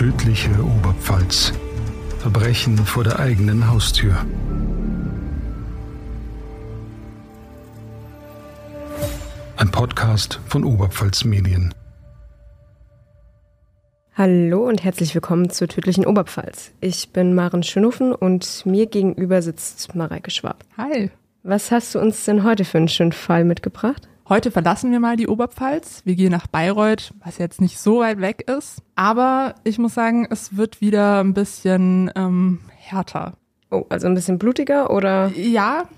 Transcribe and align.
Tödliche 0.00 0.48
Oberpfalz. 0.64 1.52
Verbrechen 2.20 2.78
vor 2.78 3.04
der 3.04 3.18
eigenen 3.18 3.70
Haustür. 3.70 4.16
Ein 9.58 9.70
Podcast 9.70 10.40
von 10.46 10.64
Oberpfalz 10.64 11.24
Medien. 11.24 11.74
Hallo 14.14 14.66
und 14.66 14.82
herzlich 14.82 15.14
willkommen 15.14 15.50
zur 15.50 15.68
tödlichen 15.68 16.06
Oberpfalz. 16.06 16.72
Ich 16.80 17.12
bin 17.12 17.34
Maren 17.34 17.62
Schönhofen 17.62 18.14
und 18.14 18.64
mir 18.64 18.86
gegenüber 18.86 19.42
sitzt 19.42 19.94
Mareike 19.94 20.30
Schwab. 20.30 20.64
Hi. 20.78 21.10
Was 21.42 21.70
hast 21.70 21.94
du 21.94 21.98
uns 21.98 22.24
denn 22.24 22.42
heute 22.42 22.64
für 22.64 22.78
einen 22.78 22.88
schönen 22.88 23.12
Fall 23.12 23.44
mitgebracht? 23.44 24.08
Heute 24.30 24.52
verlassen 24.52 24.92
wir 24.92 25.00
mal 25.00 25.16
die 25.16 25.26
Oberpfalz. 25.26 26.02
Wir 26.04 26.14
gehen 26.14 26.30
nach 26.30 26.46
Bayreuth, 26.46 27.12
was 27.24 27.38
jetzt 27.38 27.60
nicht 27.60 27.80
so 27.80 27.98
weit 27.98 28.20
weg 28.20 28.48
ist. 28.48 28.80
Aber 28.94 29.56
ich 29.64 29.76
muss 29.80 29.94
sagen, 29.94 30.24
es 30.30 30.56
wird 30.56 30.80
wieder 30.80 31.18
ein 31.18 31.34
bisschen 31.34 32.12
ähm, 32.14 32.60
härter. 32.76 33.32
Oh, 33.72 33.86
also 33.88 34.06
ein 34.06 34.14
bisschen 34.14 34.38
blutiger 34.38 34.90
oder? 34.90 35.32
Ja, 35.34 35.88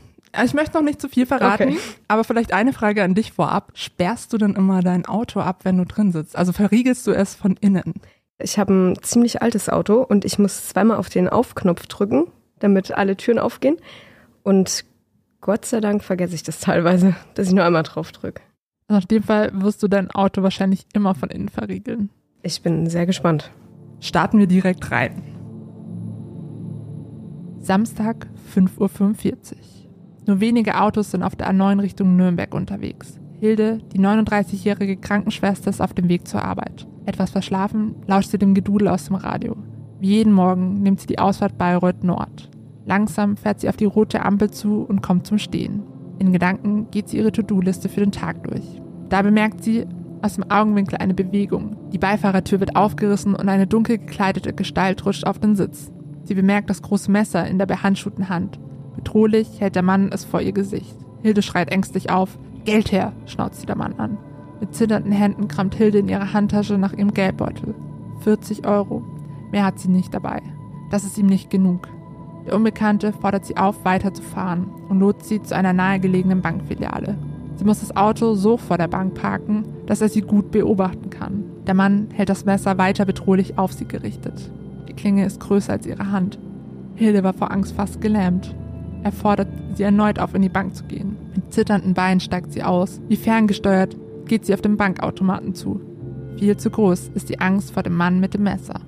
ich 0.42 0.54
möchte 0.54 0.78
noch 0.78 0.82
nicht 0.82 0.98
zu 0.98 1.10
viel 1.10 1.26
verraten, 1.26 1.72
okay. 1.72 1.78
aber 2.08 2.24
vielleicht 2.24 2.54
eine 2.54 2.72
Frage 2.72 3.04
an 3.04 3.14
dich 3.14 3.32
vorab. 3.32 3.72
Sperrst 3.74 4.32
du 4.32 4.38
denn 4.38 4.54
immer 4.54 4.80
dein 4.80 5.04
Auto 5.04 5.40
ab, 5.40 5.66
wenn 5.66 5.76
du 5.76 5.84
drin 5.84 6.10
sitzt? 6.10 6.34
Also 6.34 6.52
verriegelst 6.52 7.06
du 7.06 7.10
es 7.10 7.34
von 7.34 7.58
innen? 7.60 8.00
Ich 8.38 8.58
habe 8.58 8.72
ein 8.72 9.02
ziemlich 9.02 9.42
altes 9.42 9.68
Auto 9.68 10.00
und 10.00 10.24
ich 10.24 10.38
muss 10.38 10.68
zweimal 10.68 10.96
auf 10.96 11.10
den 11.10 11.28
Aufknopf 11.28 11.86
drücken, 11.86 12.28
damit 12.60 12.92
alle 12.92 13.14
Türen 13.14 13.38
aufgehen. 13.38 13.76
Und 14.42 14.86
Gott 15.42 15.64
sei 15.64 15.80
Dank 15.80 16.04
vergesse 16.04 16.36
ich 16.36 16.44
das 16.44 16.60
teilweise, 16.60 17.16
dass 17.34 17.48
ich 17.48 17.52
nur 17.52 17.64
einmal 17.64 17.82
drauf 17.82 18.12
drücke. 18.12 18.40
Also 18.88 19.02
in 19.02 19.08
dem 19.08 19.22
Fall 19.24 19.50
wirst 19.52 19.82
du 19.82 19.88
dein 19.88 20.10
Auto 20.10 20.42
wahrscheinlich 20.42 20.86
immer 20.94 21.14
von 21.14 21.30
innen 21.30 21.48
verriegeln. 21.48 22.10
Ich 22.42 22.62
bin 22.62 22.88
sehr 22.88 23.06
gespannt. 23.06 23.50
Starten 24.00 24.38
wir 24.38 24.46
direkt 24.46 24.90
rein. 24.90 25.22
Samstag, 27.60 28.28
5.45 28.54 29.52
Uhr. 29.52 29.58
Nur 30.26 30.40
wenige 30.40 30.80
Autos 30.80 31.10
sind 31.10 31.22
auf 31.22 31.36
der 31.36 31.50
A9 31.50 31.80
Richtung 31.82 32.16
Nürnberg 32.16 32.54
unterwegs. 32.54 33.18
Hilde, 33.40 33.78
die 33.92 33.98
39-jährige 33.98 34.96
Krankenschwester, 34.96 35.70
ist 35.70 35.80
auf 35.80 35.94
dem 35.94 36.08
Weg 36.08 36.28
zur 36.28 36.44
Arbeit. 36.44 36.86
Etwas 37.06 37.30
verschlafen 37.30 37.96
lauscht 38.06 38.30
sie 38.30 38.38
dem 38.38 38.54
Gedudel 38.54 38.86
aus 38.86 39.06
dem 39.06 39.16
Radio. 39.16 39.56
Wie 39.98 40.16
jeden 40.16 40.32
Morgen 40.32 40.74
nimmt 40.74 41.00
sie 41.00 41.08
die 41.08 41.18
Ausfahrt 41.18 41.58
Bayreuth 41.58 42.04
Nord. 42.04 42.51
Langsam 42.84 43.36
fährt 43.36 43.60
sie 43.60 43.68
auf 43.68 43.76
die 43.76 43.84
rote 43.84 44.24
Ampel 44.24 44.50
zu 44.50 44.82
und 44.82 45.02
kommt 45.02 45.26
zum 45.26 45.38
Stehen. 45.38 45.82
In 46.18 46.32
Gedanken 46.32 46.90
geht 46.90 47.08
sie 47.08 47.18
ihre 47.18 47.32
To-Do-Liste 47.32 47.88
für 47.88 48.00
den 48.00 48.12
Tag 48.12 48.44
durch. 48.44 48.80
Da 49.08 49.22
bemerkt 49.22 49.62
sie 49.62 49.86
aus 50.22 50.34
dem 50.34 50.50
Augenwinkel 50.50 50.98
eine 50.98 51.14
Bewegung. 51.14 51.76
Die 51.92 51.98
Beifahrertür 51.98 52.60
wird 52.60 52.76
aufgerissen 52.76 53.34
und 53.34 53.48
eine 53.48 53.66
dunkel 53.66 53.98
gekleidete 53.98 54.52
Gestalt 54.52 55.04
rutscht 55.04 55.26
auf 55.26 55.38
den 55.38 55.56
Sitz. 55.56 55.92
Sie 56.24 56.34
bemerkt 56.34 56.70
das 56.70 56.82
große 56.82 57.10
Messer 57.10 57.46
in 57.46 57.58
der 57.58 57.66
behandschuhten 57.66 58.28
Hand. 58.28 58.60
Bedrohlich 58.94 59.60
hält 59.60 59.74
der 59.74 59.82
Mann 59.82 60.10
es 60.12 60.24
vor 60.24 60.40
ihr 60.40 60.52
Gesicht. 60.52 60.96
Hilde 61.22 61.42
schreit 61.42 61.72
ängstlich 61.72 62.10
auf. 62.10 62.38
Geld 62.64 62.92
her, 62.92 63.12
schnauzt 63.26 63.60
sie 63.60 63.66
der 63.66 63.76
Mann 63.76 63.94
an. 63.94 64.18
Mit 64.60 64.74
zitternden 64.74 65.12
Händen 65.12 65.48
kramt 65.48 65.74
Hilde 65.74 65.98
in 65.98 66.08
ihrer 66.08 66.32
Handtasche 66.32 66.78
nach 66.78 66.92
ihrem 66.92 67.12
Geldbeutel. 67.12 67.74
40 68.20 68.66
Euro. 68.66 69.02
Mehr 69.50 69.64
hat 69.64 69.80
sie 69.80 69.88
nicht 69.88 70.14
dabei. 70.14 70.40
Das 70.90 71.04
ist 71.04 71.18
ihm 71.18 71.26
nicht 71.26 71.50
genug. 71.50 71.88
Der 72.46 72.56
Unbekannte 72.56 73.12
fordert 73.12 73.44
sie 73.44 73.56
auf, 73.56 73.84
weiterzufahren 73.84 74.66
und 74.88 74.98
lotst 74.98 75.28
sie 75.28 75.42
zu 75.42 75.54
einer 75.54 75.72
nahegelegenen 75.72 76.42
Bankfiliale. 76.42 77.16
Sie 77.56 77.64
muss 77.64 77.80
das 77.80 77.96
Auto 77.96 78.34
so 78.34 78.56
vor 78.56 78.78
der 78.78 78.88
Bank 78.88 79.14
parken, 79.14 79.64
dass 79.86 80.00
er 80.00 80.08
sie 80.08 80.22
gut 80.22 80.50
beobachten 80.50 81.10
kann. 81.10 81.44
Der 81.66 81.74
Mann 81.74 82.08
hält 82.12 82.28
das 82.28 82.44
Messer 82.44 82.78
weiter 82.78 83.04
bedrohlich 83.04 83.58
auf 83.58 83.72
sie 83.72 83.86
gerichtet. 83.86 84.50
Die 84.88 84.94
Klinge 84.94 85.24
ist 85.24 85.40
größer 85.40 85.74
als 85.74 85.86
ihre 85.86 86.10
Hand. 86.10 86.38
Hilde 86.96 87.22
war 87.22 87.32
vor 87.32 87.52
Angst 87.52 87.74
fast 87.74 88.00
gelähmt. 88.00 88.54
Er 89.04 89.12
fordert 89.12 89.48
sie 89.74 89.84
erneut 89.84 90.18
auf, 90.18 90.34
in 90.34 90.42
die 90.42 90.48
Bank 90.48 90.74
zu 90.74 90.84
gehen. 90.84 91.16
Mit 91.34 91.52
zitternden 91.52 91.94
Beinen 91.94 92.20
steigt 92.20 92.52
sie 92.52 92.62
aus. 92.62 93.00
Wie 93.08 93.16
ferngesteuert 93.16 93.96
geht 94.26 94.44
sie 94.44 94.54
auf 94.54 94.60
den 94.60 94.76
Bankautomaten 94.76 95.54
zu. 95.54 95.80
Viel 96.38 96.56
zu 96.56 96.70
groß 96.70 97.10
ist 97.14 97.28
die 97.28 97.40
Angst 97.40 97.72
vor 97.72 97.82
dem 97.82 97.96
Mann 97.96 98.18
mit 98.18 98.34
dem 98.34 98.42
Messer. 98.42 98.80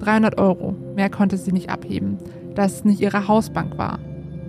300 0.00 0.38
Euro, 0.38 0.76
mehr 0.94 1.08
konnte 1.08 1.36
sie 1.36 1.52
nicht 1.52 1.70
abheben 1.70 2.18
dass 2.54 2.74
es 2.74 2.84
nicht 2.84 3.00
ihre 3.00 3.28
Hausbank 3.28 3.78
war. 3.78 3.98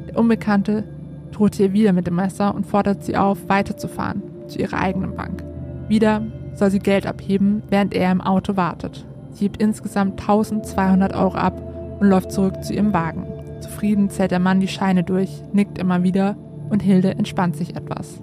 Der 0.07 0.17
Unbekannte 0.17 0.83
drohte 1.31 1.63
ihr 1.63 1.73
wieder 1.73 1.93
mit 1.93 2.07
dem 2.07 2.15
Messer 2.15 2.55
und 2.55 2.65
fordert 2.65 3.03
sie 3.03 3.17
auf, 3.17 3.49
weiterzufahren 3.49 4.23
zu 4.47 4.59
ihrer 4.59 4.79
eigenen 4.79 5.15
Bank. 5.15 5.43
Wieder 5.87 6.21
soll 6.53 6.71
sie 6.71 6.79
Geld 6.79 7.05
abheben, 7.05 7.63
während 7.69 7.93
er 7.93 8.11
im 8.11 8.21
Auto 8.21 8.55
wartet. 8.55 9.05
Sie 9.31 9.45
hebt 9.45 9.61
insgesamt 9.61 10.21
1200 10.21 11.13
Euro 11.13 11.35
ab 11.35 11.61
und 11.99 12.07
läuft 12.07 12.31
zurück 12.31 12.63
zu 12.63 12.73
ihrem 12.73 12.93
Wagen. 12.93 13.25
Zufrieden 13.59 14.09
zählt 14.09 14.31
der 14.31 14.39
Mann 14.39 14.59
die 14.59 14.67
Scheine 14.67 15.03
durch, 15.03 15.29
nickt 15.51 15.77
immer 15.77 16.03
wieder 16.03 16.37
und 16.69 16.81
Hilde 16.81 17.11
entspannt 17.11 17.55
sich 17.55 17.75
etwas. 17.75 18.21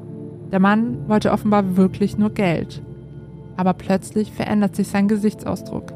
Der 0.51 0.61
Mann 0.61 1.09
wollte 1.09 1.33
offenbar 1.33 1.77
wirklich 1.77 2.19
nur 2.19 2.31
Geld. 2.31 2.83
Aber 3.57 3.75
plötzlich 3.75 4.33
verändert 4.33 4.75
sich 4.77 4.89
sein 4.89 5.09
Gesichtsausdruck. 5.09 5.93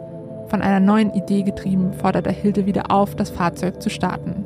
Von 0.48 0.62
einer 0.62 0.80
neuen 0.80 1.12
Idee 1.12 1.42
getrieben, 1.42 1.92
fordert 1.92 2.26
er 2.26 2.32
Hilde 2.32 2.66
wieder 2.66 2.90
auf, 2.90 3.16
das 3.16 3.30
Fahrzeug 3.30 3.82
zu 3.82 3.90
starten. 3.90 4.44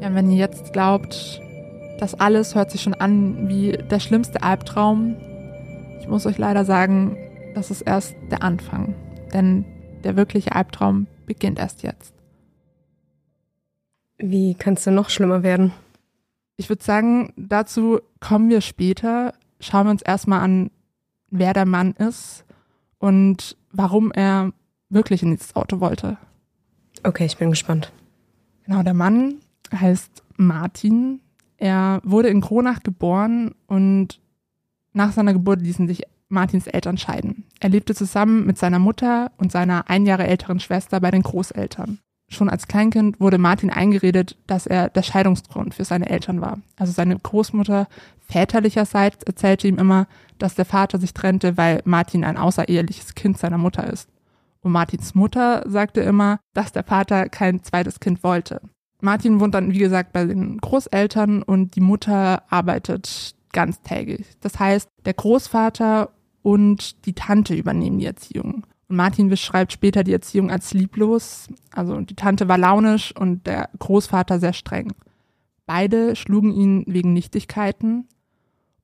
Ja, 0.00 0.08
und 0.08 0.14
wenn 0.14 0.30
ihr 0.30 0.38
jetzt 0.38 0.72
glaubt, 0.72 1.40
das 1.98 2.14
alles 2.14 2.54
hört 2.54 2.70
sich 2.70 2.80
schon 2.80 2.94
an 2.94 3.48
wie 3.48 3.72
der 3.72 4.00
schlimmste 4.00 4.42
Albtraum, 4.42 5.16
ich 6.00 6.08
muss 6.08 6.24
euch 6.24 6.38
leider 6.38 6.64
sagen, 6.64 7.16
das 7.54 7.70
ist 7.70 7.82
erst 7.82 8.14
der 8.30 8.42
Anfang. 8.42 8.94
Denn 9.34 9.64
der 10.02 10.16
wirkliche 10.16 10.54
Albtraum 10.54 11.06
beginnt 11.26 11.58
erst 11.58 11.82
jetzt. 11.82 12.14
Wie 14.16 14.54
kann 14.54 14.74
es 14.74 14.84
denn 14.84 14.94
noch 14.94 15.10
schlimmer 15.10 15.42
werden? 15.42 15.72
Ich 16.56 16.68
würde 16.68 16.82
sagen, 16.82 17.32
dazu 17.36 18.00
kommen 18.20 18.48
wir 18.48 18.60
später. 18.60 19.34
Schauen 19.60 19.86
wir 19.86 19.90
uns 19.90 20.02
erstmal 20.02 20.40
an, 20.40 20.70
wer 21.30 21.52
der 21.52 21.66
Mann 21.66 21.92
ist 21.92 22.44
und 22.98 23.56
warum 23.72 24.10
er 24.12 24.52
wirklich 24.90 25.22
in 25.22 25.30
dieses 25.30 25.56
Auto 25.56 25.80
wollte. 25.80 26.18
Okay, 27.02 27.24
ich 27.24 27.38
bin 27.38 27.50
gespannt. 27.50 27.92
Genau, 28.66 28.82
der 28.82 28.94
Mann 28.94 29.36
heißt 29.72 30.22
Martin. 30.36 31.20
Er 31.56 32.00
wurde 32.04 32.28
in 32.28 32.40
Kronach 32.40 32.82
geboren 32.82 33.54
und 33.66 34.20
nach 34.92 35.12
seiner 35.12 35.32
Geburt 35.32 35.60
ließen 35.60 35.86
sich 35.88 36.02
Martins 36.28 36.66
Eltern 36.66 36.98
scheiden. 36.98 37.44
Er 37.60 37.68
lebte 37.68 37.94
zusammen 37.94 38.46
mit 38.46 38.58
seiner 38.58 38.78
Mutter 38.78 39.32
und 39.36 39.52
seiner 39.52 39.90
ein 39.90 40.06
Jahre 40.06 40.26
älteren 40.26 40.60
Schwester 40.60 41.00
bei 41.00 41.10
den 41.10 41.22
Großeltern. 41.22 41.98
Schon 42.28 42.48
als 42.48 42.68
Kleinkind 42.68 43.18
wurde 43.18 43.38
Martin 43.38 43.70
eingeredet, 43.70 44.36
dass 44.46 44.68
er 44.68 44.88
der 44.88 45.02
Scheidungsgrund 45.02 45.74
für 45.74 45.84
seine 45.84 46.08
Eltern 46.08 46.40
war. 46.40 46.60
Also 46.76 46.92
seine 46.92 47.18
Großmutter 47.18 47.88
väterlicherseits 48.20 49.24
erzählte 49.24 49.66
ihm 49.66 49.78
immer, 49.78 50.06
dass 50.38 50.54
der 50.54 50.64
Vater 50.64 50.98
sich 50.98 51.12
trennte, 51.12 51.56
weil 51.56 51.82
Martin 51.84 52.24
ein 52.24 52.36
außereheliches 52.36 53.16
Kind 53.16 53.36
seiner 53.36 53.58
Mutter 53.58 53.92
ist. 53.92 54.08
Und 54.62 54.72
Martins 54.72 55.14
Mutter 55.14 55.62
sagte 55.66 56.00
immer, 56.00 56.38
dass 56.54 56.72
der 56.72 56.84
Vater 56.84 57.28
kein 57.28 57.62
zweites 57.62 58.00
Kind 58.00 58.22
wollte. 58.22 58.60
Martin 59.00 59.40
wohnt 59.40 59.54
dann, 59.54 59.72
wie 59.72 59.78
gesagt, 59.78 60.12
bei 60.12 60.26
den 60.26 60.58
Großeltern 60.58 61.42
und 61.42 61.74
die 61.74 61.80
Mutter 61.80 62.42
arbeitet 62.52 63.34
ganztägig. 63.52 64.26
Das 64.40 64.58
heißt, 64.58 64.88
der 65.04 65.14
Großvater 65.14 66.10
und 66.42 67.04
die 67.06 67.14
Tante 67.14 67.54
übernehmen 67.54 67.98
die 67.98 68.06
Erziehung. 68.06 68.66
Und 68.88 68.96
Martin 68.96 69.28
beschreibt 69.28 69.72
später 69.72 70.04
die 70.04 70.12
Erziehung 70.12 70.50
als 70.50 70.74
lieblos. 70.74 71.48
Also 71.72 72.00
die 72.00 72.16
Tante 72.16 72.48
war 72.48 72.58
launisch 72.58 73.14
und 73.16 73.46
der 73.46 73.70
Großvater 73.78 74.38
sehr 74.40 74.52
streng. 74.52 74.92
Beide 75.66 76.16
schlugen 76.16 76.52
ihn 76.52 76.84
wegen 76.86 77.12
Nichtigkeiten. 77.12 78.08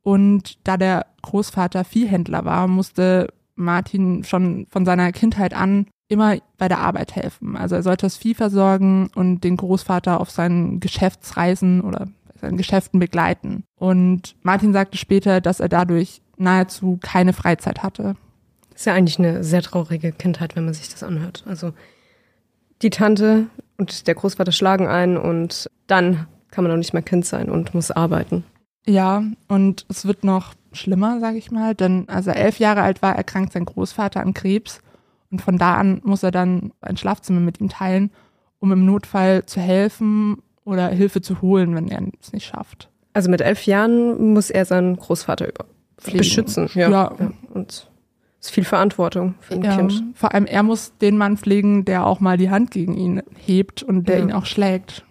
Und 0.02 0.58
da 0.62 0.76
der 0.76 1.06
Großvater 1.22 1.84
Viehhändler 1.84 2.44
war, 2.44 2.68
musste 2.68 3.26
Martin 3.56 4.24
schon 4.24 4.66
von 4.70 4.84
seiner 4.84 5.10
Kindheit 5.12 5.54
an 5.54 5.86
immer 6.08 6.36
bei 6.56 6.68
der 6.68 6.78
Arbeit 6.78 7.16
helfen. 7.16 7.56
Also 7.56 7.74
er 7.74 7.82
sollte 7.82 8.06
das 8.06 8.16
Vieh 8.16 8.34
versorgen 8.34 9.10
und 9.14 9.42
den 9.42 9.56
Großvater 9.56 10.20
auf 10.20 10.30
seinen 10.30 10.78
Geschäftsreisen 10.78 11.80
oder 11.80 12.08
seinen 12.40 12.56
Geschäften 12.56 13.00
begleiten. 13.00 13.64
Und 13.78 14.36
Martin 14.42 14.72
sagte 14.72 14.98
später, 14.98 15.40
dass 15.40 15.60
er 15.60 15.68
dadurch 15.68 16.22
nahezu 16.36 16.98
keine 17.00 17.32
Freizeit 17.32 17.82
hatte. 17.82 18.14
Das 18.70 18.82
ist 18.82 18.86
ja 18.86 18.94
eigentlich 18.94 19.18
eine 19.18 19.42
sehr 19.42 19.62
traurige 19.62 20.12
Kindheit, 20.12 20.54
wenn 20.54 20.66
man 20.66 20.74
sich 20.74 20.90
das 20.90 21.02
anhört. 21.02 21.44
Also 21.46 21.72
die 22.82 22.90
Tante 22.90 23.46
und 23.78 24.06
der 24.06 24.14
Großvater 24.14 24.52
schlagen 24.52 24.86
ein 24.86 25.16
und 25.16 25.70
dann 25.86 26.26
kann 26.50 26.62
man 26.62 26.72
auch 26.72 26.76
nicht 26.76 26.92
mehr 26.92 27.02
Kind 27.02 27.24
sein 27.26 27.50
und 27.50 27.74
muss 27.74 27.90
arbeiten. 27.90 28.44
Ja, 28.86 29.24
und 29.48 29.84
es 29.88 30.06
wird 30.06 30.24
noch 30.24 30.54
schlimmer, 30.76 31.18
sage 31.20 31.38
ich 31.38 31.50
mal. 31.50 31.74
Denn 31.74 32.08
als 32.08 32.26
er 32.26 32.36
elf 32.36 32.58
Jahre 32.58 32.82
alt 32.82 33.02
war, 33.02 33.16
erkrankt 33.16 33.52
sein 33.52 33.64
Großvater 33.64 34.20
an 34.20 34.34
Krebs. 34.34 34.80
Und 35.30 35.42
von 35.42 35.58
da 35.58 35.74
an 35.76 36.00
muss 36.04 36.22
er 36.22 36.30
dann 36.30 36.72
ein 36.80 36.96
Schlafzimmer 36.96 37.40
mit 37.40 37.60
ihm 37.60 37.68
teilen, 37.68 38.10
um 38.60 38.70
im 38.72 38.84
Notfall 38.86 39.44
zu 39.46 39.60
helfen 39.60 40.38
oder 40.64 40.88
Hilfe 40.88 41.20
zu 41.20 41.42
holen, 41.42 41.74
wenn 41.74 41.88
er 41.88 42.02
es 42.20 42.32
nicht 42.32 42.46
schafft. 42.46 42.88
Also 43.12 43.30
mit 43.30 43.40
elf 43.40 43.66
Jahren 43.66 44.32
muss 44.34 44.50
er 44.50 44.64
seinen 44.64 44.96
Großvater 44.96 45.48
über 45.48 45.64
Pflegen. 45.98 46.18
beschützen. 46.18 46.68
Ja. 46.74 46.90
ja. 46.90 47.12
Und 47.52 47.90
ist 48.40 48.50
viel 48.50 48.64
Verantwortung 48.64 49.34
für 49.40 49.54
ein 49.54 49.62
Ja, 49.62 49.76
Kind. 49.76 50.04
vor 50.14 50.32
allem 50.34 50.46
er 50.46 50.62
muss 50.62 50.96
den 50.98 51.16
Mann 51.16 51.36
pflegen, 51.36 51.84
der 51.84 52.06
auch 52.06 52.20
mal 52.20 52.36
die 52.36 52.50
Hand 52.50 52.70
gegen 52.70 52.94
ihn 52.94 53.22
hebt 53.34 53.82
und 53.82 54.08
der 54.08 54.20
ihn 54.20 54.32
auch 54.32 54.46
schlägt. 54.46 55.04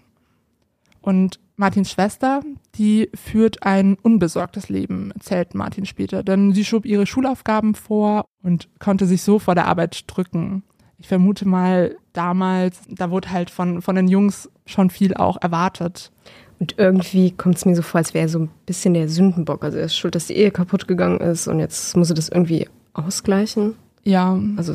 Und 1.01 1.39
Martins 1.57 1.91
Schwester, 1.91 2.41
die 2.75 3.09
führt 3.13 3.63
ein 3.63 3.95
unbesorgtes 3.95 4.69
Leben, 4.69 5.11
erzählt 5.11 5.55
Martin 5.55 5.85
später, 5.85 6.21
denn 6.23 6.53
sie 6.53 6.65
schob 6.65 6.85
ihre 6.85 7.05
Schulaufgaben 7.05 7.75
vor 7.75 8.25
und 8.43 8.67
konnte 8.79 9.05
sich 9.05 9.21
so 9.21 9.39
vor 9.39 9.55
der 9.55 9.67
Arbeit 9.67 10.03
drücken. 10.07 10.63
Ich 10.97 11.07
vermute 11.07 11.47
mal, 11.47 11.95
damals, 12.13 12.81
da 12.89 13.09
wurde 13.11 13.31
halt 13.31 13.49
von, 13.49 13.81
von 13.81 13.95
den 13.95 14.07
Jungs 14.07 14.49
schon 14.65 14.89
viel 14.89 15.13
auch 15.13 15.37
erwartet. 15.41 16.11
Und 16.59 16.75
irgendwie 16.77 17.31
kommt 17.31 17.57
es 17.57 17.65
mir 17.65 17.75
so 17.75 17.81
vor, 17.81 17.99
als 17.99 18.13
wäre 18.13 18.25
er 18.25 18.29
so 18.29 18.39
ein 18.39 18.49
bisschen 18.65 18.93
der 18.93 19.09
Sündenbock. 19.09 19.63
Also 19.63 19.77
er 19.77 19.85
ist 19.85 19.95
schuld, 19.95 20.15
dass 20.15 20.27
die 20.27 20.35
Ehe 20.35 20.51
kaputt 20.51 20.87
gegangen 20.87 21.19
ist 21.19 21.47
und 21.47 21.59
jetzt 21.59 21.95
muss 21.97 22.09
er 22.09 22.15
das 22.15 22.29
irgendwie 22.29 22.67
ausgleichen. 22.93 23.75
Ja, 24.03 24.39
Also 24.55 24.73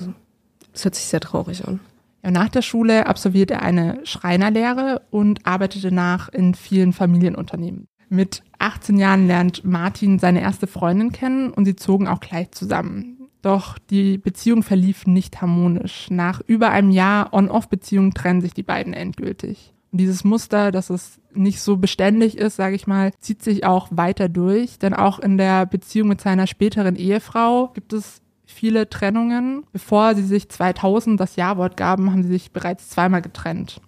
es 0.73 0.85
hört 0.85 0.94
sich 0.94 1.05
sehr 1.05 1.21
traurig 1.21 1.67
an. 1.67 1.81
Nach 2.22 2.49
der 2.49 2.62
Schule 2.62 3.06
absolvierte 3.06 3.55
er 3.55 3.62
eine 3.62 4.00
Schreinerlehre 4.05 5.02
und 5.11 5.46
arbeitete 5.46 5.93
nach 5.93 6.28
in 6.28 6.55
vielen 6.55 6.93
Familienunternehmen. 6.93 7.87
Mit 8.08 8.43
18 8.58 8.99
Jahren 8.99 9.26
lernt 9.26 9.64
Martin 9.64 10.19
seine 10.19 10.40
erste 10.40 10.67
Freundin 10.67 11.12
kennen 11.12 11.50
und 11.50 11.64
sie 11.64 11.76
zogen 11.76 12.08
auch 12.08 12.20
gleich 12.20 12.50
zusammen. 12.50 13.28
Doch 13.40 13.78
die 13.78 14.19
Beziehung 14.19 14.62
verlief 14.62 15.06
nicht 15.06 15.40
harmonisch. 15.40 16.11
Nach 16.11 16.40
über 16.46 16.70
einem 16.70 16.90
Jahr 16.90 17.32
On-Off-Beziehung 17.32 18.12
trennen 18.12 18.40
sich 18.40 18.52
die 18.52 18.62
beiden 18.62 18.93
endgültig. 18.93 19.73
Und 19.93 20.00
dieses 20.00 20.25
Muster, 20.25 20.73
dass 20.73 20.90
es 20.90 21.20
nicht 21.32 21.61
so 21.61 21.76
beständig 21.76 22.37
ist, 22.37 22.56
sage 22.56 22.76
ich 22.76 22.87
mal, 22.87 23.12
zieht 23.20 23.43
sich 23.43 23.64
auch 23.64 23.88
weiter 23.90 24.28
durch. 24.28 24.78
Denn 24.78 24.93
auch 24.93 25.19
in 25.19 25.38
der 25.38 25.66
Beziehung 25.66 26.08
mit 26.08 26.20
seiner 26.20 26.46
späteren 26.46 26.96
Ehefrau 26.96 27.69
gibt 27.69 27.93
es 27.93 28.20
viele 28.52 28.88
Trennungen. 28.88 29.64
Bevor 29.73 30.14
sie 30.14 30.25
sich 30.25 30.49
2000 30.49 31.19
das 31.19 31.37
Ja-Wort 31.37 31.76
gaben, 31.76 32.11
haben 32.11 32.23
sie 32.23 32.31
sich 32.31 32.52
bereits 32.52 32.88
zweimal 32.91 33.23
getrennt. 33.23 33.81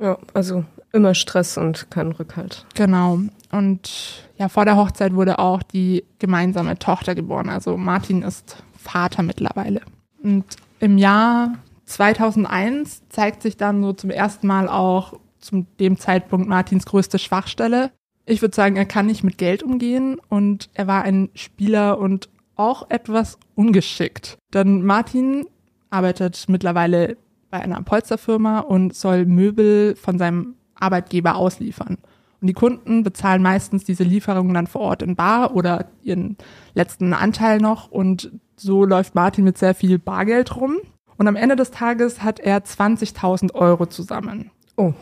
Ja, 0.00 0.18
also 0.34 0.64
immer 0.92 1.14
Stress 1.14 1.58
und 1.58 1.90
kein 1.90 2.12
Rückhalt. 2.12 2.64
Genau. 2.74 3.20
Und 3.50 4.24
ja, 4.36 4.48
vor 4.48 4.64
der 4.64 4.76
Hochzeit 4.76 5.14
wurde 5.14 5.38
auch 5.38 5.62
die 5.62 6.04
gemeinsame 6.18 6.78
Tochter 6.78 7.14
geboren. 7.14 7.48
Also 7.48 7.76
Martin 7.76 8.22
ist 8.22 8.62
Vater 8.76 9.22
mittlerweile. 9.22 9.80
Und 10.22 10.44
im 10.80 10.98
Jahr 10.98 11.54
2001 11.86 13.08
zeigt 13.08 13.42
sich 13.42 13.56
dann 13.56 13.82
so 13.82 13.92
zum 13.92 14.10
ersten 14.10 14.46
Mal 14.46 14.68
auch 14.68 15.14
zu 15.40 15.66
dem 15.80 15.98
Zeitpunkt 15.98 16.48
Martins 16.48 16.86
größte 16.86 17.18
Schwachstelle. 17.18 17.90
Ich 18.26 18.42
würde 18.42 18.54
sagen, 18.54 18.76
er 18.76 18.84
kann 18.84 19.06
nicht 19.06 19.24
mit 19.24 19.38
Geld 19.38 19.62
umgehen 19.62 20.20
und 20.28 20.68
er 20.74 20.86
war 20.86 21.02
ein 21.02 21.30
Spieler 21.34 21.98
und 21.98 22.28
auch 22.58 22.90
etwas 22.90 23.38
ungeschickt. 23.54 24.38
Denn 24.52 24.84
Martin 24.84 25.46
arbeitet 25.90 26.46
mittlerweile 26.48 27.16
bei 27.50 27.60
einer 27.60 27.82
Polsterfirma 27.82 28.60
und 28.60 28.94
soll 28.94 29.24
Möbel 29.24 29.96
von 29.96 30.18
seinem 30.18 30.54
Arbeitgeber 30.74 31.36
ausliefern. 31.36 31.98
Und 32.40 32.46
die 32.46 32.54
Kunden 32.54 33.02
bezahlen 33.02 33.42
meistens 33.42 33.84
diese 33.84 34.04
Lieferungen 34.04 34.54
dann 34.54 34.66
vor 34.66 34.82
Ort 34.82 35.02
in 35.02 35.16
Bar 35.16 35.54
oder 35.56 35.86
ihren 36.02 36.36
letzten 36.74 37.12
Anteil 37.12 37.58
noch. 37.58 37.90
Und 37.90 38.30
so 38.56 38.84
läuft 38.84 39.14
Martin 39.14 39.44
mit 39.44 39.58
sehr 39.58 39.74
viel 39.74 39.98
Bargeld 39.98 40.54
rum. 40.56 40.76
Und 41.16 41.26
am 41.26 41.36
Ende 41.36 41.56
des 41.56 41.72
Tages 41.72 42.22
hat 42.22 42.38
er 42.38 42.58
20.000 42.64 43.54
Euro 43.54 43.86
zusammen. 43.86 44.50
Oh, 44.76 44.92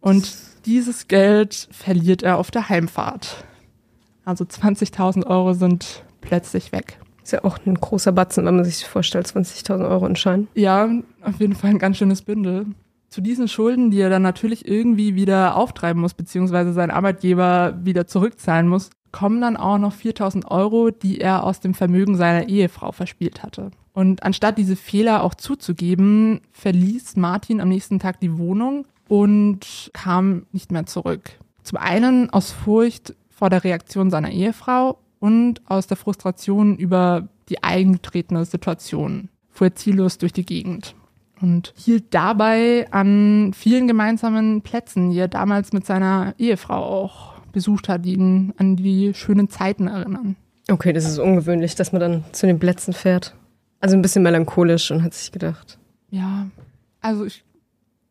Und 0.00 0.32
dieses 0.64 1.08
Geld 1.08 1.68
verliert 1.70 2.22
er 2.22 2.38
auf 2.38 2.50
der 2.50 2.70
Heimfahrt. 2.70 3.44
Also 4.24 4.44
20.000 4.44 5.26
Euro 5.26 5.52
sind 5.52 6.04
plötzlich 6.20 6.72
weg. 6.72 6.98
ist 7.22 7.32
ja 7.32 7.44
auch 7.44 7.58
ein 7.66 7.74
großer 7.74 8.12
Batzen, 8.12 8.46
wenn 8.46 8.56
man 8.56 8.64
sich 8.64 8.84
vorstellt, 8.84 9.26
20.000 9.26 9.88
Euro 9.88 10.06
in 10.06 10.16
Schein. 10.16 10.48
Ja, 10.54 10.88
auf 11.22 11.40
jeden 11.40 11.54
Fall 11.54 11.70
ein 11.70 11.78
ganz 11.78 11.98
schönes 11.98 12.22
Bündel. 12.22 12.66
Zu 13.08 13.20
diesen 13.22 13.48
Schulden, 13.48 13.90
die 13.90 14.00
er 14.00 14.10
dann 14.10 14.22
natürlich 14.22 14.68
irgendwie 14.68 15.14
wieder 15.14 15.56
auftreiben 15.56 16.00
muss, 16.00 16.14
beziehungsweise 16.14 16.72
sein 16.72 16.90
Arbeitgeber 16.90 17.78
wieder 17.82 18.06
zurückzahlen 18.06 18.68
muss, 18.68 18.90
kommen 19.12 19.40
dann 19.40 19.56
auch 19.56 19.78
noch 19.78 19.94
4000 19.94 20.50
Euro, 20.50 20.90
die 20.90 21.20
er 21.20 21.44
aus 21.44 21.60
dem 21.60 21.74
Vermögen 21.74 22.16
seiner 22.16 22.48
Ehefrau 22.48 22.92
verspielt 22.92 23.42
hatte. 23.42 23.70
Und 23.94 24.22
anstatt 24.22 24.58
diese 24.58 24.76
Fehler 24.76 25.24
auch 25.24 25.34
zuzugeben, 25.34 26.40
verließ 26.52 27.16
Martin 27.16 27.60
am 27.60 27.68
nächsten 27.68 27.98
Tag 27.98 28.20
die 28.20 28.38
Wohnung 28.38 28.86
und 29.08 29.90
kam 29.92 30.46
nicht 30.52 30.70
mehr 30.70 30.86
zurück. 30.86 31.30
Zum 31.62 31.78
einen 31.78 32.30
aus 32.30 32.52
Furcht 32.52 33.16
vor 33.28 33.50
der 33.50 33.64
Reaktion 33.64 34.10
seiner 34.10 34.30
Ehefrau 34.30 34.98
und 35.20 35.60
aus 35.68 35.86
der 35.86 35.96
Frustration 35.96 36.76
über 36.76 37.28
die 37.48 37.62
eingetretene 37.62 38.44
Situation 38.44 39.28
fuhr 39.50 39.68
er 39.68 39.74
ziellos 39.74 40.18
durch 40.18 40.32
die 40.32 40.46
Gegend 40.46 40.94
und 41.40 41.72
hielt 41.76 42.14
dabei 42.14 42.86
an 42.90 43.52
vielen 43.54 43.86
gemeinsamen 43.86 44.62
Plätzen, 44.62 45.10
die 45.10 45.18
er 45.18 45.28
damals 45.28 45.72
mit 45.72 45.86
seiner 45.86 46.34
Ehefrau 46.38 46.82
auch 46.82 47.34
besucht 47.52 47.88
hat, 47.88 48.04
die 48.04 48.14
ihn 48.14 48.52
an 48.56 48.76
die 48.76 49.14
schönen 49.14 49.48
Zeiten 49.48 49.88
erinnern. 49.88 50.36
Okay, 50.70 50.92
das 50.92 51.08
ist 51.08 51.18
ungewöhnlich, 51.18 51.74
dass 51.74 51.92
man 51.92 52.00
dann 52.00 52.24
zu 52.32 52.46
den 52.46 52.58
Plätzen 52.58 52.92
fährt. 52.92 53.34
Also 53.80 53.96
ein 53.96 54.02
bisschen 54.02 54.22
melancholisch 54.22 54.90
und 54.90 55.02
hat 55.02 55.14
sich 55.14 55.32
gedacht. 55.32 55.78
Ja, 56.10 56.48
also 57.00 57.24
ich 57.24 57.44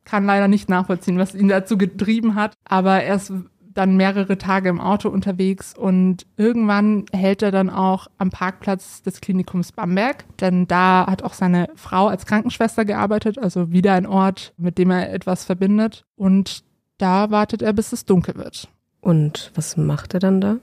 kann 0.06 0.26
leider 0.26 0.48
nicht 0.48 0.70
nachvollziehen, 0.70 1.18
was 1.18 1.36
ihn 1.36 1.50
dazu 1.50 1.78
getrieben 1.78 2.36
hat, 2.36 2.54
aber 2.64 3.04
er 3.04 3.16
ist 3.16 3.32
dann 3.78 3.96
mehrere 3.96 4.38
Tage 4.38 4.70
im 4.70 4.82
Auto 4.82 5.10
unterwegs 5.10 5.74
und 5.78 6.26
irgendwann 6.36 7.06
hält 7.14 7.42
er 7.42 7.52
dann 7.52 7.70
auch 7.70 8.08
am 8.18 8.30
Parkplatz 8.30 9.04
des 9.04 9.22
Klinikums 9.22 9.72
Bamberg, 9.72 10.26
denn 10.40 10.68
da 10.68 11.06
hat 11.08 11.24
auch 11.24 11.34
seine 11.34 11.70
Frau 11.76 12.08
als 12.08 12.26
Krankenschwester 12.26 12.86
gearbeitet, 12.86 13.38
also 13.38 13.72
wieder 13.72 13.94
ein 13.94 14.06
Ort, 14.08 14.54
mit 14.58 14.78
dem 14.78 14.90
er 14.90 15.14
etwas 15.14 15.46
verbindet 15.46 16.06
und 16.16 16.64
da 16.98 17.30
wartet 17.30 17.62
er, 17.62 17.74
bis 17.74 17.94
es 17.94 18.06
dunkel 18.06 18.36
wird. 18.36 18.68
Und 19.00 19.52
was 19.54 19.78
macht 19.78 20.16
er 20.16 20.20
dann 20.20 20.42
da? 20.42 20.58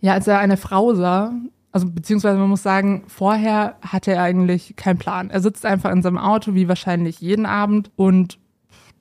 Ja, 0.00 0.12
als 0.12 0.26
er 0.26 0.38
eine 0.38 0.56
Frau 0.56 0.94
sah, 0.94 1.32
also 1.72 1.88
beziehungsweise 1.90 2.38
man 2.38 2.48
muss 2.48 2.62
sagen, 2.62 3.04
vorher 3.06 3.76
hatte 3.80 4.12
er 4.12 4.22
eigentlich 4.22 4.74
keinen 4.76 4.98
Plan. 4.98 5.30
Er 5.30 5.40
sitzt 5.40 5.64
einfach 5.64 5.90
in 5.90 6.02
seinem 6.02 6.18
Auto, 6.18 6.54
wie 6.54 6.68
wahrscheinlich 6.68 7.20
jeden 7.20 7.46
Abend, 7.46 7.90
und 7.96 8.38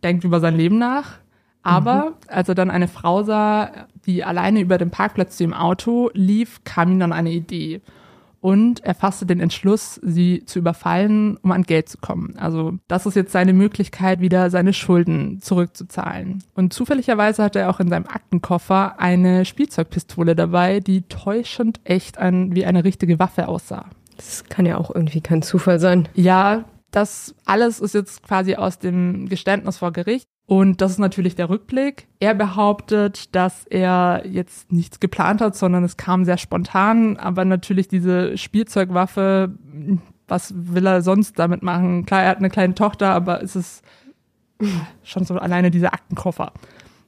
denkt 0.04 0.24
über 0.24 0.40
sein 0.40 0.56
Leben 0.56 0.78
nach. 0.78 1.20
Aber 1.62 2.14
als 2.28 2.50
er 2.50 2.56
dann 2.56 2.72
eine 2.72 2.88
Frau 2.88 3.24
sah, 3.24 3.88
die 4.06 4.24
alleine 4.24 4.62
über 4.62 4.78
den 4.78 4.92
Parkplatz 4.92 5.38
zu 5.38 5.44
dem 5.44 5.54
Auto 5.54 6.10
lief, 6.14 6.64
kam 6.64 6.92
ihm 6.92 7.00
dann 7.00 7.14
eine 7.14 7.32
Idee. 7.32 7.82
Und 8.42 8.84
er 8.86 8.96
fasste 8.96 9.26
den 9.26 9.42
Entschluss, 9.42 10.00
sie 10.02 10.46
zu 10.46 10.60
überfallen, 10.60 11.38
um 11.38 11.52
an 11.52 11.64
Geld 11.64 11.90
zu 11.90 11.98
kommen. 11.98 12.36
Also 12.38 12.74
das 12.88 13.06
ist 13.06 13.16
jetzt 13.16 13.34
seine 13.34 13.52
Möglichkeit, 13.52 14.22
wieder 14.22 14.50
seine 14.50 14.72
Schulden 14.72 15.42
zurückzuzahlen. 15.42 16.42
Und 16.56 16.72
zufälligerweise 16.72 17.44
hatte 17.44 17.60
er 17.60 17.70
auch 17.70 17.82
in 17.82 17.90
seinem 17.90 18.06
Aktenkoffer 18.06 18.98
eine 18.98 19.44
Spielzeugpistole 19.44 20.36
dabei, 20.36 20.80
die 20.80 21.02
täuschend 21.02 21.82
echt 21.84 22.18
ein, 22.18 22.56
wie 22.56 22.66
eine 22.66 22.86
richtige 22.86 23.20
Waffe 23.20 23.50
aussah. 23.50 23.90
Das 24.16 24.46
kann 24.46 24.66
ja 24.66 24.78
auch 24.78 24.94
irgendwie 24.94 25.22
kein 25.22 25.42
Zufall 25.42 25.80
sein. 25.80 26.08
Ja, 26.14 26.64
das 26.92 27.36
alles 27.46 27.82
ist 27.82 27.94
jetzt 27.94 28.24
quasi 28.24 28.56
aus 28.56 28.80
dem 28.80 29.28
Geständnis 29.28 29.78
vor 29.78 29.92
Gericht. 29.92 30.28
Und 30.50 30.82
das 30.82 30.94
ist 30.94 30.98
natürlich 30.98 31.36
der 31.36 31.48
Rückblick. 31.48 32.08
Er 32.20 32.34
behauptet, 32.34 33.36
dass 33.36 33.68
er 33.68 34.24
jetzt 34.26 34.72
nichts 34.72 35.00
geplant 35.00 35.42
hat, 35.42 35.56
sondern 35.56 35.84
es 35.84 35.96
kam 35.96 36.26
sehr 36.26 36.40
spontan. 36.40 37.18
Aber 37.18 37.46
natürlich 37.46 37.88
diese 37.88 38.36
Spielzeugwaffe, 38.36 39.54
was 40.28 40.52
will 40.56 40.88
er 40.88 41.04
sonst 41.04 41.38
damit 41.38 41.62
machen? 41.62 42.08
Klar, 42.08 42.24
er 42.24 42.30
hat 42.30 42.40
eine 42.40 42.50
kleine 42.50 42.74
Tochter, 42.74 43.12
aber 43.14 43.44
es 43.44 43.56
ist 43.56 43.84
schon 45.04 45.24
so 45.24 45.36
alleine 45.36 45.70
dieser 45.70 45.94
Aktenkoffer. 45.94 46.52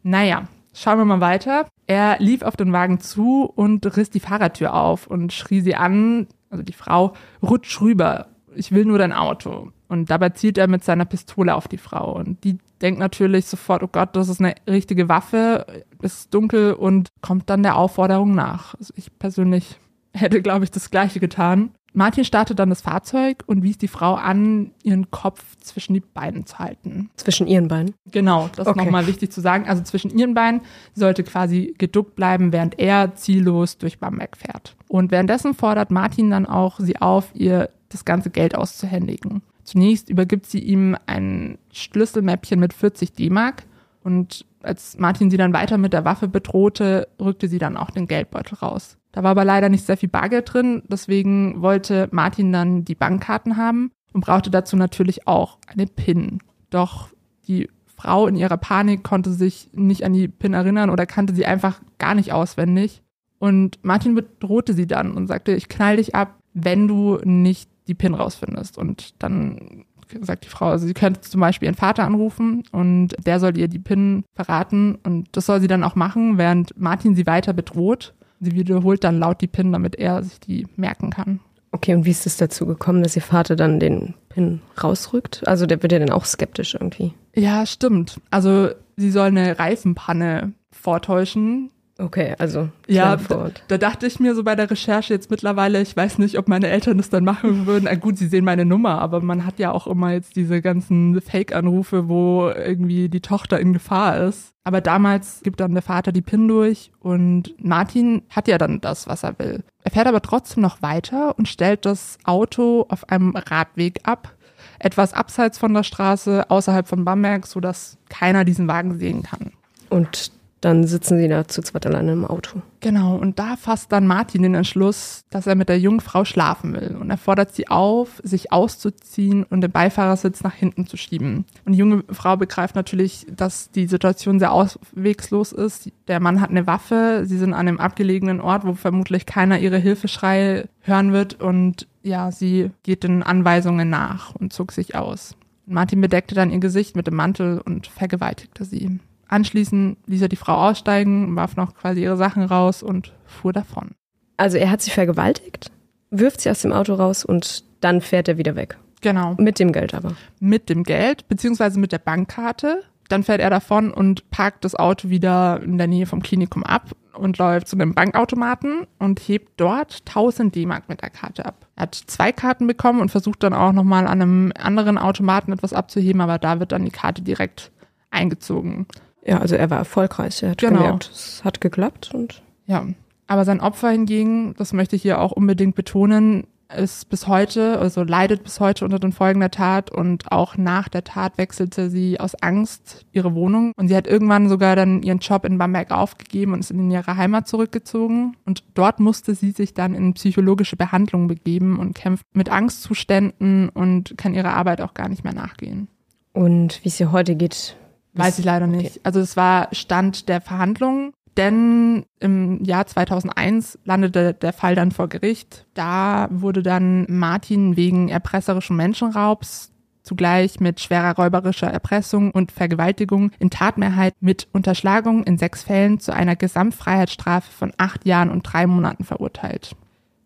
Naja, 0.03 0.47
schauen 0.71 0.99
wir 0.99 1.05
mal 1.05 1.21
weiter. 1.21 1.65
Er 1.87 2.19
lief 2.19 2.43
auf 2.43 2.55
den 2.55 2.71
Wagen 2.73 2.99
zu 2.99 3.45
und 3.45 3.97
riss 3.97 4.11
die 4.11 4.19
Fahrertür 4.19 4.75
auf 4.75 5.07
und 5.07 5.33
schrie 5.33 5.61
sie 5.61 5.73
an, 5.73 6.27
also 6.51 6.61
die 6.61 6.73
Frau, 6.73 7.13
rutsch 7.41 7.81
rüber, 7.81 8.27
ich 8.53 8.71
will 8.71 8.85
nur 8.85 8.99
dein 8.99 9.13
Auto. 9.13 9.71
Und 9.87 10.11
dabei 10.11 10.29
zielt 10.29 10.59
er 10.59 10.67
mit 10.67 10.83
seiner 10.83 11.05
Pistole 11.05 11.55
auf 11.55 11.67
die 11.67 11.79
Frau. 11.79 12.15
Und 12.15 12.43
die 12.43 12.59
denkt 12.81 12.99
natürlich 12.99 13.45
sofort, 13.45 13.83
oh 13.83 13.89
Gott, 13.91 14.15
das 14.15 14.29
ist 14.29 14.39
eine 14.39 14.55
richtige 14.67 15.09
Waffe, 15.09 15.65
es 16.01 16.19
ist 16.21 16.33
dunkel 16.33 16.73
und 16.73 17.09
kommt 17.21 17.49
dann 17.49 17.63
der 17.63 17.77
Aufforderung 17.77 18.33
nach. 18.33 18.75
Also 18.75 18.93
ich 18.97 19.17
persönlich 19.19 19.77
hätte, 20.13 20.41
glaube 20.41 20.63
ich, 20.65 20.71
das 20.71 20.89
Gleiche 20.91 21.19
getan. 21.19 21.71
Martin 21.93 22.23
startet 22.23 22.57
dann 22.57 22.69
das 22.69 22.81
Fahrzeug 22.81 23.43
und 23.47 23.63
wies 23.63 23.77
die 23.77 23.89
Frau 23.89 24.13
an, 24.13 24.71
ihren 24.81 25.11
Kopf 25.11 25.43
zwischen 25.57 25.93
die 25.93 25.99
Beine 25.99 26.45
zu 26.45 26.57
halten. 26.57 27.09
Zwischen 27.17 27.47
ihren 27.47 27.67
Beinen. 27.67 27.93
Genau, 28.09 28.49
das 28.55 28.65
ist 28.65 28.71
Okay. 28.71 28.85
nochmal 28.85 29.07
wichtig 29.07 29.29
zu 29.33 29.41
sagen. 29.41 29.67
Also 29.67 29.83
zwischen 29.83 30.17
ihren 30.17 30.33
Beinen 30.33 30.61
sollte 30.93 31.23
quasi 31.23 31.75
geduckt 31.77 32.15
bleiben, 32.15 32.53
während 32.53 32.79
er 32.79 33.15
ziellos 33.15 33.77
durch 33.77 33.99
Bamberg 33.99 34.37
fährt. 34.37 34.77
Und 34.87 35.11
währenddessen 35.11 35.53
fordert 35.53 35.91
Martin 35.91 36.29
dann 36.29 36.45
auch 36.45 36.79
sie 36.79 36.95
auf, 37.01 37.31
ihr 37.33 37.69
das 37.93 38.05
ganze 38.05 38.29
Geld 38.29 38.55
auszuhändigen. 38.55 39.41
Zunächst 39.63 40.09
übergibt 40.09 40.45
sie 40.45 40.59
ihm 40.59 40.97
ein 41.05 41.57
Schlüsselmäppchen 41.71 42.59
mit 42.59 42.73
40 42.73 43.13
D-Mark 43.13 43.63
und 44.03 44.45
als 44.63 44.97
Martin 44.97 45.29
sie 45.29 45.37
dann 45.37 45.53
weiter 45.53 45.77
mit 45.77 45.93
der 45.93 46.05
Waffe 46.05 46.27
bedrohte, 46.27 47.07
rückte 47.19 47.47
sie 47.47 47.59
dann 47.59 47.77
auch 47.77 47.91
den 47.91 48.07
Geldbeutel 48.07 48.55
raus. 48.55 48.97
Da 49.11 49.23
war 49.23 49.31
aber 49.31 49.45
leider 49.45 49.69
nicht 49.69 49.85
sehr 49.85 49.97
viel 49.97 50.09
Bargeld 50.09 50.53
drin, 50.53 50.83
deswegen 50.87 51.61
wollte 51.61 52.07
Martin 52.11 52.51
dann 52.51 52.85
die 52.85 52.95
Bankkarten 52.95 53.57
haben 53.57 53.91
und 54.13 54.25
brauchte 54.25 54.49
dazu 54.49 54.75
natürlich 54.75 55.27
auch 55.27 55.57
eine 55.67 55.87
PIN. 55.87 56.39
Doch 56.69 57.09
die 57.47 57.69
Frau 57.85 58.27
in 58.27 58.35
ihrer 58.35 58.57
Panik 58.57 59.03
konnte 59.03 59.31
sich 59.31 59.69
nicht 59.73 60.03
an 60.05 60.13
die 60.13 60.27
PIN 60.27 60.53
erinnern 60.53 60.89
oder 60.89 61.05
kannte 61.05 61.35
sie 61.35 61.45
einfach 61.45 61.81
gar 61.97 62.15
nicht 62.15 62.31
auswendig. 62.31 63.01
Und 63.39 63.79
Martin 63.83 64.15
bedrohte 64.15 64.73
sie 64.73 64.87
dann 64.87 65.13
und 65.13 65.27
sagte, 65.27 65.53
ich 65.53 65.67
knall 65.67 65.97
dich 65.97 66.15
ab, 66.15 66.39
wenn 66.53 66.87
du 66.87 67.17
nicht 67.23 67.69
die 67.87 67.93
PIN 67.93 68.13
rausfindest. 68.13 68.77
Und 68.77 69.21
dann 69.21 69.85
sagt 70.21 70.45
die 70.45 70.49
Frau, 70.49 70.67
also 70.67 70.85
sie 70.85 70.93
könnte 70.93 71.21
zum 71.21 71.41
Beispiel 71.41 71.67
ihren 71.67 71.75
Vater 71.75 72.03
anrufen 72.03 72.63
und 72.71 73.15
der 73.25 73.39
soll 73.39 73.57
ihr 73.57 73.67
die 73.67 73.79
PIN 73.79 74.25
verraten 74.35 74.95
und 75.03 75.29
das 75.31 75.45
soll 75.45 75.61
sie 75.61 75.67
dann 75.67 75.83
auch 75.83 75.95
machen, 75.95 76.37
während 76.37 76.77
Martin 76.77 77.15
sie 77.15 77.25
weiter 77.25 77.53
bedroht. 77.53 78.13
Sie 78.39 78.53
wiederholt 78.53 79.03
dann 79.03 79.19
laut 79.19 79.41
die 79.41 79.47
PIN, 79.47 79.71
damit 79.71 79.95
er 79.95 80.23
sich 80.23 80.39
die 80.39 80.67
merken 80.75 81.11
kann. 81.11 81.39
Okay, 81.71 81.93
und 81.95 82.05
wie 82.05 82.11
ist 82.11 82.25
es 82.25 82.37
dazu 82.37 82.65
gekommen, 82.65 83.01
dass 83.03 83.15
ihr 83.15 83.21
Vater 83.21 83.55
dann 83.55 83.79
den 83.79 84.15
PIN 84.29 84.61
rausrückt? 84.83 85.47
Also 85.47 85.65
der 85.65 85.81
wird 85.81 85.93
ja 85.93 85.99
dann 85.99 86.09
auch 86.09 86.25
skeptisch 86.25 86.73
irgendwie. 86.73 87.13
Ja, 87.33 87.65
stimmt. 87.65 88.19
Also 88.29 88.69
sie 88.97 89.11
soll 89.11 89.27
eine 89.27 89.57
Reifenpanne 89.57 90.51
vortäuschen, 90.71 91.71
Okay, 92.01 92.33
also 92.39 92.69
ja, 92.87 93.15
da, 93.15 93.51
da, 93.67 93.77
dachte 93.77 94.07
ich 94.07 94.19
mir 94.19 94.33
so 94.33 94.43
bei 94.43 94.55
der 94.55 94.71
Recherche 94.71 95.13
jetzt 95.13 95.29
mittlerweile, 95.29 95.81
ich 95.81 95.95
weiß 95.95 96.17
nicht, 96.17 96.39
ob 96.39 96.47
meine 96.47 96.67
Eltern 96.67 96.97
das 96.97 97.11
dann 97.11 97.23
machen 97.23 97.67
würden. 97.67 97.85
Na 97.85 97.93
gut, 97.93 98.17
sie 98.17 98.27
sehen 98.27 98.43
meine 98.43 98.65
Nummer, 98.65 98.99
aber 98.99 99.21
man 99.21 99.45
hat 99.45 99.59
ja 99.59 99.71
auch 99.71 99.85
immer 99.85 100.11
jetzt 100.11 100.35
diese 100.35 100.61
ganzen 100.61 101.21
Fake-Anrufe, 101.21 102.09
wo 102.09 102.49
irgendwie 102.49 103.07
die 103.07 103.21
Tochter 103.21 103.59
in 103.59 103.73
Gefahr 103.73 104.17
ist. 104.17 104.53
Aber 104.63 104.81
damals 104.81 105.41
gibt 105.43 105.59
dann 105.59 105.73
der 105.73 105.83
Vater 105.83 106.11
die 106.11 106.21
PIN 106.21 106.47
durch 106.47 106.91
und 106.99 107.53
Martin 107.63 108.23
hat 108.29 108.47
ja 108.47 108.57
dann 108.57 108.81
das, 108.81 109.07
was 109.07 109.23
er 109.23 109.37
will. 109.37 109.63
Er 109.83 109.91
fährt 109.91 110.07
aber 110.07 110.21
trotzdem 110.21 110.63
noch 110.63 110.81
weiter 110.81 111.37
und 111.37 111.47
stellt 111.47 111.85
das 111.85 112.17
Auto 112.23 112.85
auf 112.89 113.09
einem 113.09 113.35
Radweg 113.35 113.99
ab, 114.03 114.33
etwas 114.79 115.13
abseits 115.13 115.59
von 115.59 115.73
der 115.73 115.83
Straße, 115.83 116.49
außerhalb 116.49 116.87
von 116.87 117.05
Bamberg, 117.05 117.45
sodass 117.45 117.97
keiner 118.09 118.43
diesen 118.43 118.67
Wagen 118.67 118.97
sehen 118.97 119.21
kann. 119.21 119.51
Und 119.89 120.31
dann 120.61 120.85
sitzen 120.85 121.17
sie 121.17 121.27
da 121.27 121.47
zu 121.47 121.63
zweit 121.63 121.87
alleine 121.87 122.13
im 122.13 122.23
Auto. 122.23 122.61
Genau, 122.81 123.15
und 123.15 123.39
da 123.39 123.55
fasst 123.57 123.91
dann 123.91 124.05
Martin 124.05 124.43
den 124.43 124.53
Entschluss, 124.53 125.25
dass 125.31 125.47
er 125.47 125.55
mit 125.55 125.69
der 125.69 125.79
jungen 125.79 125.99
Frau 125.99 126.23
schlafen 126.23 126.73
will. 126.73 126.95
Und 126.99 127.09
er 127.09 127.17
fordert 127.17 127.53
sie 127.53 127.67
auf, 127.67 128.21
sich 128.23 128.51
auszuziehen 128.51 129.43
und 129.43 129.61
den 129.61 129.71
Beifahrersitz 129.71 130.43
nach 130.43 130.53
hinten 130.53 130.85
zu 130.85 130.97
schieben. 130.97 131.45
Und 131.65 131.73
die 131.73 131.79
junge 131.79 132.03
Frau 132.11 132.37
begreift 132.37 132.75
natürlich, 132.75 133.25
dass 133.35 133.71
die 133.71 133.87
Situation 133.87 134.37
sehr 134.37 134.51
auswegslos 134.51 135.51
ist. 135.51 135.91
Der 136.07 136.19
Mann 136.19 136.39
hat 136.39 136.51
eine 136.51 136.67
Waffe, 136.67 137.23
sie 137.25 137.37
sind 137.37 137.53
an 137.53 137.67
einem 137.67 137.79
abgelegenen 137.79 138.39
Ort, 138.39 138.65
wo 138.65 138.73
vermutlich 138.75 139.25
keiner 139.25 139.59
ihre 139.59 139.77
Hilfeschreie 139.77 140.69
hören 140.81 141.11
wird. 141.11 141.41
Und 141.41 141.87
ja, 142.03 142.31
sie 142.31 142.69
geht 142.83 143.03
den 143.03 143.23
Anweisungen 143.23 143.89
nach 143.89 144.35
und 144.35 144.53
zog 144.53 144.71
sich 144.71 144.95
aus. 144.95 145.35
Martin 145.65 146.01
bedeckte 146.01 146.35
dann 146.35 146.51
ihr 146.51 146.59
Gesicht 146.59 146.95
mit 146.95 147.07
dem 147.07 147.15
Mantel 147.15 147.61
und 147.63 147.87
vergewaltigte 147.87 148.65
sie. 148.65 148.99
Anschließend 149.31 149.97
ließ 150.07 150.23
er 150.23 150.27
die 150.27 150.35
Frau 150.35 150.55
aussteigen, 150.55 151.37
warf 151.37 151.55
noch 151.55 151.73
quasi 151.73 152.03
ihre 152.03 152.17
Sachen 152.17 152.43
raus 152.43 152.83
und 152.83 153.13
fuhr 153.25 153.53
davon. 153.53 153.91
Also 154.35 154.57
er 154.57 154.69
hat 154.69 154.81
sie 154.81 154.91
vergewaltigt, 154.91 155.71
wirft 156.09 156.41
sie 156.41 156.49
aus 156.49 156.61
dem 156.61 156.73
Auto 156.73 156.95
raus 156.95 157.23
und 157.23 157.63
dann 157.79 158.01
fährt 158.01 158.27
er 158.27 158.37
wieder 158.37 158.57
weg. 158.57 158.77
Genau. 158.99 159.35
Mit 159.37 159.57
dem 159.57 159.71
Geld 159.71 159.93
aber. 159.93 160.15
Mit 160.41 160.67
dem 160.69 160.83
Geld, 160.83 161.29
beziehungsweise 161.29 161.79
mit 161.79 161.93
der 161.93 161.99
Bankkarte. 161.99 162.83
Dann 163.07 163.23
fährt 163.23 163.39
er 163.39 163.49
davon 163.49 163.91
und 163.91 164.29
parkt 164.31 164.65
das 164.65 164.75
Auto 164.75 165.09
wieder 165.09 165.61
in 165.63 165.77
der 165.77 165.87
Nähe 165.87 166.05
vom 166.05 166.21
Klinikum 166.21 166.63
ab 166.63 166.91
und 167.13 167.37
läuft 167.37 167.69
zu 167.69 167.77
einem 167.77 167.93
Bankautomaten 167.93 168.85
und 168.99 169.19
hebt 169.19 169.53
dort 169.57 170.03
1000 170.07 170.53
D-Mark 170.53 170.89
mit 170.89 171.01
der 171.01 171.09
Karte 171.09 171.45
ab. 171.45 171.67
Er 171.77 171.83
hat 171.83 171.95
zwei 171.95 172.33
Karten 172.33 172.67
bekommen 172.67 172.99
und 172.99 173.11
versucht 173.11 173.43
dann 173.43 173.53
auch 173.53 173.71
nochmal 173.71 174.07
an 174.07 174.21
einem 174.21 174.53
anderen 174.57 174.97
Automaten 174.97 175.53
etwas 175.53 175.71
abzuheben, 175.71 176.19
aber 176.19 176.37
da 176.37 176.59
wird 176.59 176.73
dann 176.73 176.83
die 176.83 176.91
Karte 176.91 177.21
direkt 177.21 177.71
eingezogen. 178.09 178.87
Ja, 179.25 179.39
also 179.39 179.55
er 179.55 179.69
war 179.69 179.77
erfolgreich. 179.77 180.41
Er 180.43 180.51
hat 180.51 180.59
genau. 180.59 180.79
gemerkt, 180.79 181.11
es 181.13 181.43
hat 181.43 181.61
geklappt 181.61 182.11
und. 182.13 182.41
Ja. 182.65 182.85
Aber 183.27 183.45
sein 183.45 183.61
Opfer 183.61 183.89
hingegen, 183.89 184.55
das 184.57 184.73
möchte 184.73 184.95
ich 184.95 185.01
hier 185.01 185.21
auch 185.21 185.31
unbedingt 185.31 185.75
betonen, 185.75 186.47
ist 186.75 187.09
bis 187.09 187.27
heute, 187.27 187.79
also 187.79 188.03
leidet 188.03 188.43
bis 188.43 188.59
heute 188.59 188.85
unter 188.85 188.99
den 188.99 189.11
Folgen 189.11 189.39
der 189.39 189.51
Tat 189.51 189.91
und 189.91 190.31
auch 190.31 190.57
nach 190.57 190.87
der 190.87 191.03
Tat 191.03 191.37
wechselte 191.37 191.89
sie 191.89 192.19
aus 192.19 192.35
Angst 192.35 193.05
ihre 193.11 193.33
Wohnung 193.35 193.73
und 193.75 193.87
sie 193.87 193.95
hat 193.95 194.07
irgendwann 194.07 194.49
sogar 194.49 194.75
dann 194.75 195.03
ihren 195.03 195.19
Job 195.19 195.45
in 195.45 195.57
Bamberg 195.57 195.91
aufgegeben 195.91 196.53
und 196.53 196.59
ist 196.59 196.71
in 196.71 196.89
ihre 196.89 197.17
Heimat 197.17 197.47
zurückgezogen 197.47 198.37
und 198.45 198.63
dort 198.73 198.99
musste 198.99 199.35
sie 199.35 199.51
sich 199.51 199.73
dann 199.73 199.93
in 199.93 200.13
psychologische 200.13 200.75
Behandlung 200.75 201.27
begeben 201.27 201.79
und 201.79 201.93
kämpft 201.93 202.25
mit 202.33 202.49
Angstzuständen 202.49 203.69
und 203.69 204.17
kann 204.17 204.33
ihrer 204.33 204.53
Arbeit 204.53 204.81
auch 204.81 204.93
gar 204.93 205.09
nicht 205.09 205.23
mehr 205.23 205.33
nachgehen. 205.33 205.87
Und 206.33 206.83
wie 206.83 206.89
es 206.89 206.99
ihr 206.99 207.11
heute 207.11 207.35
geht, 207.35 207.75
Weiß 208.13 208.39
ich 208.39 208.45
leider 208.45 208.67
nicht. 208.67 208.91
Okay. 208.91 208.99
Also 209.03 209.19
es 209.19 209.37
war 209.37 209.69
Stand 209.71 210.27
der 210.27 210.41
Verhandlungen, 210.41 211.13
denn 211.37 212.05
im 212.19 212.63
Jahr 212.63 212.85
2001 212.85 213.79
landete 213.85 214.33
der 214.33 214.53
Fall 214.53 214.75
dann 214.75 214.91
vor 214.91 215.07
Gericht. 215.07 215.65
Da 215.73 216.27
wurde 216.29 216.61
dann 216.61 217.05
Martin 217.09 217.77
wegen 217.77 218.09
erpresserischen 218.09 218.75
Menschenraubs 218.75 219.71
zugleich 220.03 220.59
mit 220.59 220.79
schwerer 220.79 221.15
räuberischer 221.15 221.67
Erpressung 221.67 222.31
und 222.31 222.51
Vergewaltigung 222.51 223.31
in 223.39 223.49
Tatmehrheit 223.49 224.13
mit 224.19 224.47
Unterschlagung 224.51 225.23
in 225.23 225.37
sechs 225.37 225.63
Fällen 225.63 225.99
zu 225.99 226.13
einer 226.13 226.35
Gesamtfreiheitsstrafe 226.35 227.51
von 227.51 227.71
acht 227.77 228.05
Jahren 228.05 228.29
und 228.29 228.41
drei 228.43 228.67
Monaten 228.67 229.03
verurteilt. 229.03 229.75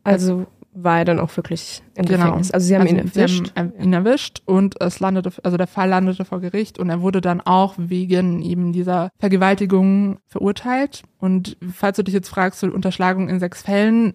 Also 0.04 0.48
war 0.76 1.00
er 1.00 1.06
dann 1.06 1.20
auch 1.20 1.36
wirklich 1.36 1.82
im 1.96 2.06
genau. 2.06 2.26
Gefängnis. 2.26 2.52
Also 2.52 2.68
sie 2.68 2.76
haben 2.76 2.82
also 2.82 2.96
ihn 2.96 3.00
erwischt. 3.00 3.54
Haben 3.56 3.74
ihn 3.80 3.94
erwischt 3.94 4.42
und 4.46 4.82
es 4.82 5.00
landete, 5.00 5.32
also 5.44 5.58
der 5.58 5.68
Fall 5.68 5.90
landete 5.90 6.26
vor 6.26 6.42
Gericht 6.42 6.78
und 6.78 6.90
er 6.90 7.02
wurde 7.02 7.22
dann 7.22 7.42
auch 7.42 7.76
wegen 7.78 8.42
eben 8.42 8.74
dieser 8.74 9.10
Vergewaltigung 9.18 10.20
verurteilt. 10.28 11.04
Und 11.18 11.58
falls 11.74 11.98
du 11.98 12.04
dich 12.04 12.14
jetzt 12.14 12.30
fragst, 12.30 12.60
so 12.60 12.68
Unterschlagung 12.68 13.30
in 13.30 13.40
sechs 13.40 13.64
Fällen, 13.64 14.14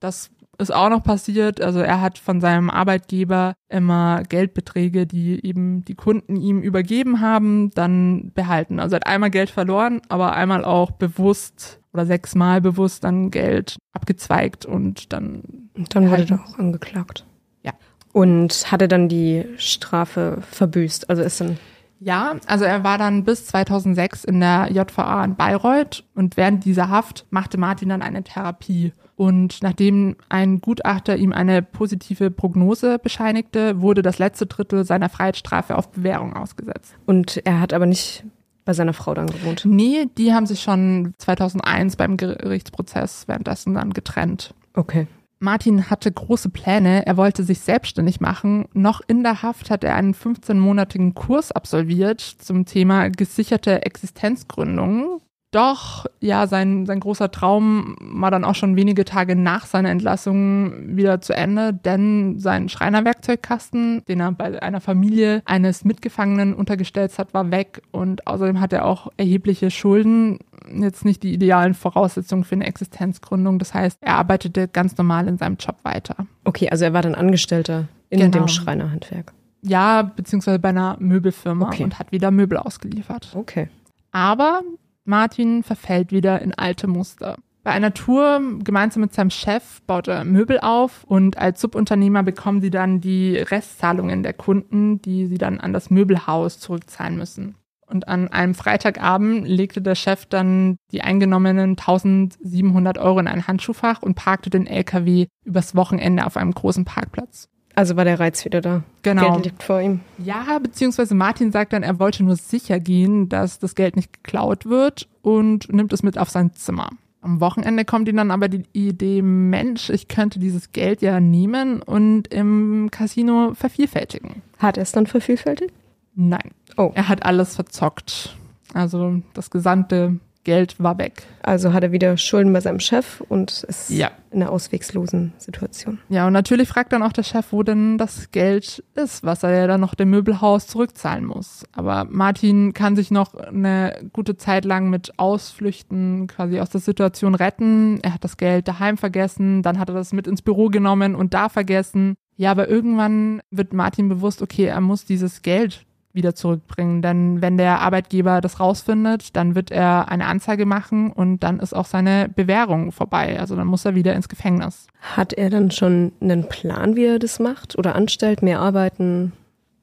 das 0.00 0.30
ist 0.58 0.72
auch 0.72 0.88
noch 0.88 1.02
passiert. 1.02 1.60
Also 1.60 1.80
er 1.80 2.00
hat 2.00 2.18
von 2.18 2.40
seinem 2.40 2.70
Arbeitgeber 2.70 3.54
immer 3.68 4.22
Geldbeträge, 4.22 5.06
die 5.06 5.44
eben 5.44 5.84
die 5.84 5.94
Kunden 5.94 6.36
ihm 6.36 6.62
übergeben 6.62 7.20
haben, 7.20 7.70
dann 7.70 8.32
behalten. 8.34 8.80
Also 8.80 8.94
er 8.94 9.00
hat 9.00 9.06
einmal 9.06 9.30
Geld 9.30 9.50
verloren, 9.50 10.00
aber 10.08 10.34
einmal 10.34 10.64
auch 10.64 10.92
bewusst 10.92 11.80
oder 11.96 12.06
sechsmal 12.06 12.60
bewusst 12.60 13.04
dann 13.04 13.30
Geld 13.30 13.78
abgezweigt 13.92 14.66
und 14.66 15.12
dann. 15.12 15.70
Und 15.74 15.94
dann 15.94 16.10
wurde 16.10 16.26
er 16.28 16.44
auch 16.44 16.58
angeklagt. 16.58 17.24
Ja. 17.62 17.72
Und 18.12 18.70
hatte 18.70 18.86
dann 18.86 19.08
die 19.08 19.46
Strafe 19.56 20.38
verbüßt. 20.50 21.08
Also 21.08 21.22
ist 21.22 21.40
dann. 21.40 21.58
Ja, 21.98 22.36
also 22.46 22.66
er 22.66 22.84
war 22.84 22.98
dann 22.98 23.24
bis 23.24 23.46
2006 23.46 24.24
in 24.24 24.40
der 24.40 24.68
JVA 24.70 25.24
in 25.24 25.34
Bayreuth 25.34 26.04
und 26.14 26.36
während 26.36 26.66
dieser 26.66 26.90
Haft 26.90 27.24
machte 27.30 27.56
Martin 27.56 27.88
dann 27.88 28.02
eine 28.02 28.22
Therapie. 28.22 28.92
Und 29.16 29.62
nachdem 29.62 30.16
ein 30.28 30.60
Gutachter 30.60 31.16
ihm 31.16 31.32
eine 31.32 31.62
positive 31.62 32.30
Prognose 32.30 32.98
bescheinigte, 32.98 33.80
wurde 33.80 34.02
das 34.02 34.18
letzte 34.18 34.44
Drittel 34.44 34.84
seiner 34.84 35.08
Freiheitsstrafe 35.08 35.74
auf 35.74 35.90
Bewährung 35.90 36.36
ausgesetzt. 36.36 36.94
Und 37.06 37.40
er 37.46 37.60
hat 37.60 37.72
aber 37.72 37.86
nicht 37.86 38.24
bei 38.66 38.74
seiner 38.74 38.92
Frau 38.92 39.14
dann 39.14 39.28
gewohnt? 39.28 39.62
Nee, 39.64 40.06
die 40.18 40.34
haben 40.34 40.44
sich 40.44 40.60
schon 40.60 41.14
2001 41.16 41.96
beim 41.96 42.18
Gerichtsprozess 42.18 43.26
währenddessen 43.26 43.72
dann 43.72 43.94
getrennt. 43.94 44.52
Okay. 44.74 45.06
Martin 45.38 45.88
hatte 45.90 46.10
große 46.10 46.48
Pläne. 46.48 47.06
Er 47.06 47.16
wollte 47.16 47.44
sich 47.44 47.60
selbstständig 47.60 48.20
machen. 48.20 48.66
Noch 48.72 49.00
in 49.06 49.22
der 49.22 49.42
Haft 49.42 49.70
hat 49.70 49.84
er 49.84 49.94
einen 49.94 50.14
15-monatigen 50.14 51.14
Kurs 51.14 51.52
absolviert 51.52 52.20
zum 52.20 52.64
Thema 52.64 53.08
gesicherte 53.08 53.82
Existenzgründung. 53.84 55.20
Doch, 55.56 56.04
ja, 56.20 56.46
sein, 56.46 56.84
sein 56.84 57.00
großer 57.00 57.30
Traum 57.30 57.96
war 57.98 58.30
dann 58.30 58.44
auch 58.44 58.54
schon 58.54 58.76
wenige 58.76 59.06
Tage 59.06 59.34
nach 59.34 59.64
seiner 59.64 59.88
Entlassung 59.88 60.94
wieder 60.94 61.22
zu 61.22 61.34
Ende, 61.34 61.72
denn 61.72 62.38
sein 62.38 62.68
Schreinerwerkzeugkasten, 62.68 64.04
den 64.06 64.20
er 64.20 64.32
bei 64.32 64.62
einer 64.62 64.82
Familie 64.82 65.40
eines 65.46 65.82
Mitgefangenen 65.86 66.52
untergestellt 66.52 67.16
hat, 67.16 67.32
war 67.32 67.50
weg 67.52 67.80
und 67.90 68.26
außerdem 68.26 68.60
hat 68.60 68.74
er 68.74 68.84
auch 68.84 69.10
erhebliche 69.16 69.70
Schulden. 69.70 70.40
Jetzt 70.70 71.06
nicht 71.06 71.22
die 71.22 71.32
idealen 71.32 71.72
Voraussetzungen 71.72 72.44
für 72.44 72.56
eine 72.56 72.66
Existenzgründung. 72.66 73.58
Das 73.58 73.72
heißt, 73.72 73.96
er 74.02 74.16
arbeitete 74.16 74.68
ganz 74.68 74.98
normal 74.98 75.26
in 75.26 75.38
seinem 75.38 75.56
Job 75.56 75.76
weiter. 75.84 76.26
Okay, 76.44 76.68
also 76.68 76.84
er 76.84 76.92
war 76.92 77.00
dann 77.00 77.14
Angestellter 77.14 77.88
in 78.10 78.20
genau. 78.20 78.30
dem 78.30 78.48
Schreinerhandwerk. 78.48 79.32
Ja, 79.62 80.02
beziehungsweise 80.02 80.58
bei 80.58 80.68
einer 80.68 80.98
Möbelfirma 81.00 81.68
okay. 81.68 81.82
und 81.82 81.98
hat 81.98 82.12
wieder 82.12 82.30
Möbel 82.30 82.58
ausgeliefert. 82.58 83.30
Okay. 83.34 83.70
Aber 84.12 84.60
Martin 85.06 85.62
verfällt 85.62 86.12
wieder 86.12 86.42
in 86.42 86.52
alte 86.54 86.86
Muster. 86.86 87.36
Bei 87.66 87.72
einer 87.72 87.94
Tour 87.94 88.40
gemeinsam 88.62 89.00
mit 89.00 89.12
seinem 89.12 89.30
Chef 89.30 89.82
baut 89.88 90.06
er 90.06 90.24
Möbel 90.24 90.60
auf 90.60 91.02
und 91.02 91.36
als 91.36 91.60
Subunternehmer 91.60 92.22
bekommen 92.22 92.60
sie 92.60 92.70
dann 92.70 93.00
die 93.00 93.38
Restzahlungen 93.38 94.22
der 94.22 94.34
Kunden, 94.34 95.02
die 95.02 95.26
sie 95.26 95.38
dann 95.38 95.58
an 95.58 95.72
das 95.72 95.90
Möbelhaus 95.90 96.60
zurückzahlen 96.60 97.16
müssen. 97.16 97.56
Und 97.88 98.06
an 98.08 98.28
einem 98.28 98.54
Freitagabend 98.54 99.48
legte 99.48 99.80
der 99.80 99.94
Chef 99.94 100.26
dann 100.26 100.76
die 100.92 101.02
eingenommenen 101.02 101.70
1700 101.70 102.98
Euro 102.98 103.18
in 103.20 103.28
ein 103.28 103.46
Handschuhfach 103.46 104.02
und 104.02 104.14
parkte 104.14 104.50
den 104.50 104.66
LKW 104.66 105.26
übers 105.44 105.74
Wochenende 105.74 106.26
auf 106.26 106.36
einem 106.36 106.52
großen 106.52 106.84
Parkplatz. 106.84 107.48
Also 107.76 107.94
war 107.94 108.06
der 108.06 108.18
Reiz 108.18 108.44
wieder 108.46 108.62
da. 108.62 108.82
Genau. 109.02 109.32
Geld 109.32 109.44
liegt 109.44 109.62
vor 109.62 109.80
ihm. 109.82 110.00
Ja, 110.16 110.58
beziehungsweise 110.60 111.14
Martin 111.14 111.52
sagt 111.52 111.74
dann, 111.74 111.82
er 111.82 112.00
wollte 112.00 112.24
nur 112.24 112.36
sicher 112.36 112.80
gehen, 112.80 113.28
dass 113.28 113.58
das 113.58 113.74
Geld 113.74 113.96
nicht 113.96 114.14
geklaut 114.14 114.64
wird 114.64 115.06
und 115.20 115.70
nimmt 115.70 115.92
es 115.92 116.02
mit 116.02 116.16
auf 116.16 116.30
sein 116.30 116.54
Zimmer. 116.54 116.88
Am 117.20 117.40
Wochenende 117.40 117.84
kommt 117.84 118.08
ihm 118.08 118.16
dann 118.16 118.30
aber 118.30 118.48
die 118.48 118.64
Idee, 118.72 119.20
Mensch, 119.20 119.90
ich 119.90 120.08
könnte 120.08 120.38
dieses 120.38 120.72
Geld 120.72 121.02
ja 121.02 121.20
nehmen 121.20 121.82
und 121.82 122.28
im 122.28 122.88
Casino 122.90 123.52
vervielfältigen. 123.54 124.42
Hat 124.58 124.78
er 124.78 124.84
es 124.84 124.92
dann 124.92 125.06
vervielfältigt? 125.06 125.74
Nein. 126.14 126.52
Oh. 126.78 126.92
Er 126.94 127.08
hat 127.08 127.26
alles 127.26 127.56
verzockt. 127.56 128.36
Also 128.72 129.22
das 129.34 129.50
gesamte 129.50 130.18
Geld 130.46 130.80
war 130.80 130.96
weg. 130.96 131.24
Also 131.42 131.72
hat 131.72 131.82
er 131.82 131.90
wieder 131.90 132.16
Schulden 132.16 132.52
bei 132.52 132.60
seinem 132.60 132.78
Chef 132.78 133.20
und 133.28 133.64
ist 133.64 133.90
Ja. 133.90 134.12
in 134.30 134.40
einer 134.42 134.52
auswegslosen 134.52 135.32
Situation. 135.38 135.98
Ja, 136.08 136.26
und 136.28 136.32
natürlich 136.32 136.68
fragt 136.68 136.92
dann 136.92 137.02
auch 137.02 137.12
der 137.12 137.24
Chef, 137.24 137.46
wo 137.50 137.64
denn 137.64 137.98
das 137.98 138.30
Geld 138.30 138.84
ist, 138.94 139.24
was 139.24 139.42
er 139.42 139.50
ja 139.50 139.66
dann 139.66 139.80
noch 139.80 139.96
dem 139.96 140.10
Möbelhaus 140.10 140.68
zurückzahlen 140.68 141.24
muss. 141.24 141.64
Aber 141.72 142.06
Martin 142.08 142.72
kann 142.74 142.94
sich 142.94 143.10
noch 143.10 143.34
eine 143.34 144.08
gute 144.12 144.36
Zeit 144.36 144.64
lang 144.64 144.88
mit 144.88 145.18
Ausflüchten 145.18 146.28
quasi 146.28 146.60
aus 146.60 146.70
der 146.70 146.80
Situation 146.80 147.34
retten. 147.34 147.98
Er 148.02 148.14
hat 148.14 148.22
das 148.24 148.36
Geld 148.36 148.68
daheim 148.68 148.96
vergessen, 148.98 149.62
dann 149.62 149.78
hat 149.80 149.88
er 149.88 149.94
das 149.94 150.12
mit 150.12 150.26
ins 150.28 150.42
Büro 150.42 150.68
genommen 150.68 151.14
und 151.16 151.34
da 151.34 151.48
vergessen. 151.48 152.14
Ja, 152.36 152.52
aber 152.52 152.68
irgendwann 152.68 153.40
wird 153.50 153.72
Martin 153.72 154.08
bewusst, 154.08 154.42
okay, 154.42 154.66
er 154.66 154.80
muss 154.80 155.04
dieses 155.04 155.42
Geld 155.42 155.86
wieder 156.16 156.34
zurückbringen. 156.34 157.02
Denn 157.02 157.40
wenn 157.40 157.56
der 157.56 157.80
Arbeitgeber 157.80 158.40
das 158.40 158.58
rausfindet, 158.58 159.36
dann 159.36 159.54
wird 159.54 159.70
er 159.70 160.08
eine 160.10 160.26
Anzeige 160.26 160.66
machen 160.66 161.12
und 161.12 161.40
dann 161.40 161.60
ist 161.60 161.74
auch 161.74 161.86
seine 161.86 162.28
Bewährung 162.28 162.90
vorbei. 162.90 163.38
Also 163.38 163.54
dann 163.54 163.68
muss 163.68 163.84
er 163.84 163.94
wieder 163.94 164.14
ins 164.14 164.28
Gefängnis. 164.28 164.88
Hat 165.00 165.32
er 165.32 165.50
dann 165.50 165.70
schon 165.70 166.12
einen 166.20 166.48
Plan, 166.48 166.96
wie 166.96 167.04
er 167.04 167.18
das 167.18 167.38
macht? 167.38 167.78
Oder 167.78 167.94
anstellt, 167.94 168.42
mehr 168.42 168.60
arbeiten? 168.60 169.32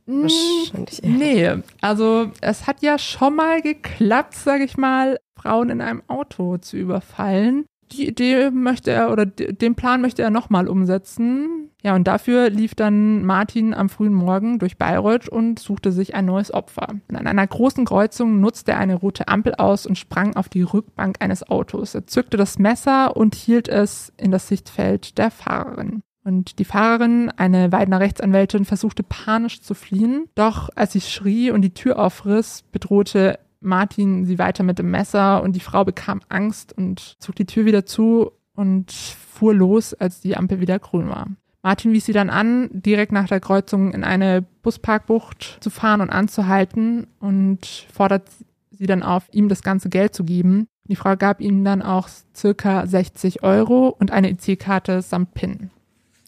Wahrscheinlich 0.05 1.03
eher. 1.03 1.09
Nee, 1.09 1.63
also 1.79 2.29
es 2.41 2.67
hat 2.67 2.81
ja 2.81 2.99
schon 2.99 3.35
mal 3.35 3.61
geklappt, 3.61 4.35
sage 4.35 4.65
ich 4.65 4.75
mal, 4.75 5.17
Frauen 5.39 5.69
in 5.69 5.81
einem 5.81 6.03
Auto 6.07 6.57
zu 6.57 6.75
überfallen. 6.77 7.65
Die 7.93 8.07
Idee 8.07 8.49
möchte 8.49 8.91
er 8.91 9.11
oder 9.11 9.25
den 9.25 9.75
Plan 9.75 10.01
möchte 10.01 10.21
er 10.23 10.31
nochmal 10.31 10.67
umsetzen. 10.67 11.69
Ja, 11.83 11.95
und 11.95 12.07
dafür 12.07 12.49
lief 12.49 12.75
dann 12.75 13.23
Martin 13.25 13.73
am 13.73 13.89
frühen 13.89 14.13
Morgen 14.13 14.57
durch 14.57 14.77
Bayreuth 14.77 15.27
und 15.27 15.59
suchte 15.59 15.91
sich 15.91 16.15
ein 16.15 16.25
neues 16.25 16.53
Opfer. 16.53 16.87
Und 17.07 17.15
an 17.15 17.27
einer 17.27 17.45
großen 17.45 17.85
Kreuzung 17.85 18.39
nutzte 18.39 18.71
er 18.71 18.79
eine 18.79 18.95
rote 18.95 19.27
Ampel 19.27 19.55
aus 19.55 19.85
und 19.85 19.97
sprang 19.97 20.35
auf 20.35 20.49
die 20.49 20.63
Rückbank 20.63 21.17
eines 21.19 21.47
Autos. 21.47 21.93
Er 21.93 22.07
zückte 22.07 22.37
das 22.37 22.57
Messer 22.57 23.15
und 23.15 23.35
hielt 23.35 23.67
es 23.67 24.11
in 24.17 24.31
das 24.31 24.47
Sichtfeld 24.47 25.17
der 25.17 25.29
Fahrerin. 25.29 26.01
Und 26.23 26.57
die 26.59 26.65
Fahrerin, 26.65 27.31
eine 27.35 27.71
Weidner 27.73 27.99
Rechtsanwältin, 27.99 28.63
versuchte 28.65 29.03
panisch 29.03 29.61
zu 29.61 29.73
fliehen. 29.73 30.29
Doch 30.35 30.69
als 30.75 30.93
sie 30.93 31.01
schrie 31.01 31.51
und 31.51 31.61
die 31.61 31.73
Tür 31.73 31.99
aufriss, 31.99 32.63
bedrohte 32.71 33.39
Martin 33.63 34.25
sie 34.25 34.39
weiter 34.39 34.63
mit 34.63 34.79
dem 34.79 34.91
Messer 34.91 35.41
und 35.41 35.55
die 35.55 35.59
Frau 35.59 35.83
bekam 35.83 36.21
Angst 36.29 36.73
und 36.73 37.15
zog 37.19 37.35
die 37.35 37.45
Tür 37.45 37.65
wieder 37.65 37.85
zu 37.85 38.31
und 38.55 38.91
fuhr 38.91 39.53
los, 39.53 39.93
als 39.93 40.21
die 40.21 40.37
Ampel 40.37 40.59
wieder 40.59 40.79
grün 40.79 41.09
war. 41.09 41.27
Martin 41.63 41.93
wies 41.93 42.05
sie 42.05 42.13
dann 42.13 42.29
an, 42.29 42.69
direkt 42.71 43.13
nach 43.13 43.27
der 43.27 43.39
Kreuzung 43.39 43.93
in 43.93 44.03
eine 44.03 44.41
Busparkbucht 44.63 45.59
zu 45.61 45.69
fahren 45.69 46.01
und 46.01 46.09
anzuhalten 46.09 47.07
und 47.19 47.87
fordert 47.91 48.27
sie 48.71 48.85
dann 48.85 49.01
auf, 49.01 49.23
ihm 49.31 49.47
das 49.47 49.63
ganze 49.63 49.89
Geld 49.89 50.13
zu 50.13 50.25
geben. 50.25 50.67
Die 50.85 50.97
Frau 50.97 51.15
gab 51.15 51.39
ihm 51.39 51.63
dann 51.63 51.81
auch 51.81 52.09
circa 52.35 52.85
60 52.85 53.43
Euro 53.43 53.87
und 53.87 54.11
eine 54.11 54.29
EC-Karte 54.29 55.01
samt 55.01 55.33
PIN. 55.33 55.69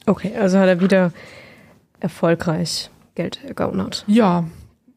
Okay, 0.06 0.34
also 0.38 0.58
hat 0.58 0.68
er 0.68 0.80
wieder 0.80 1.12
erfolgreich 2.00 2.89
Geld 3.15 3.44
ergaunert. 3.44 4.06
Ja, 4.08 4.46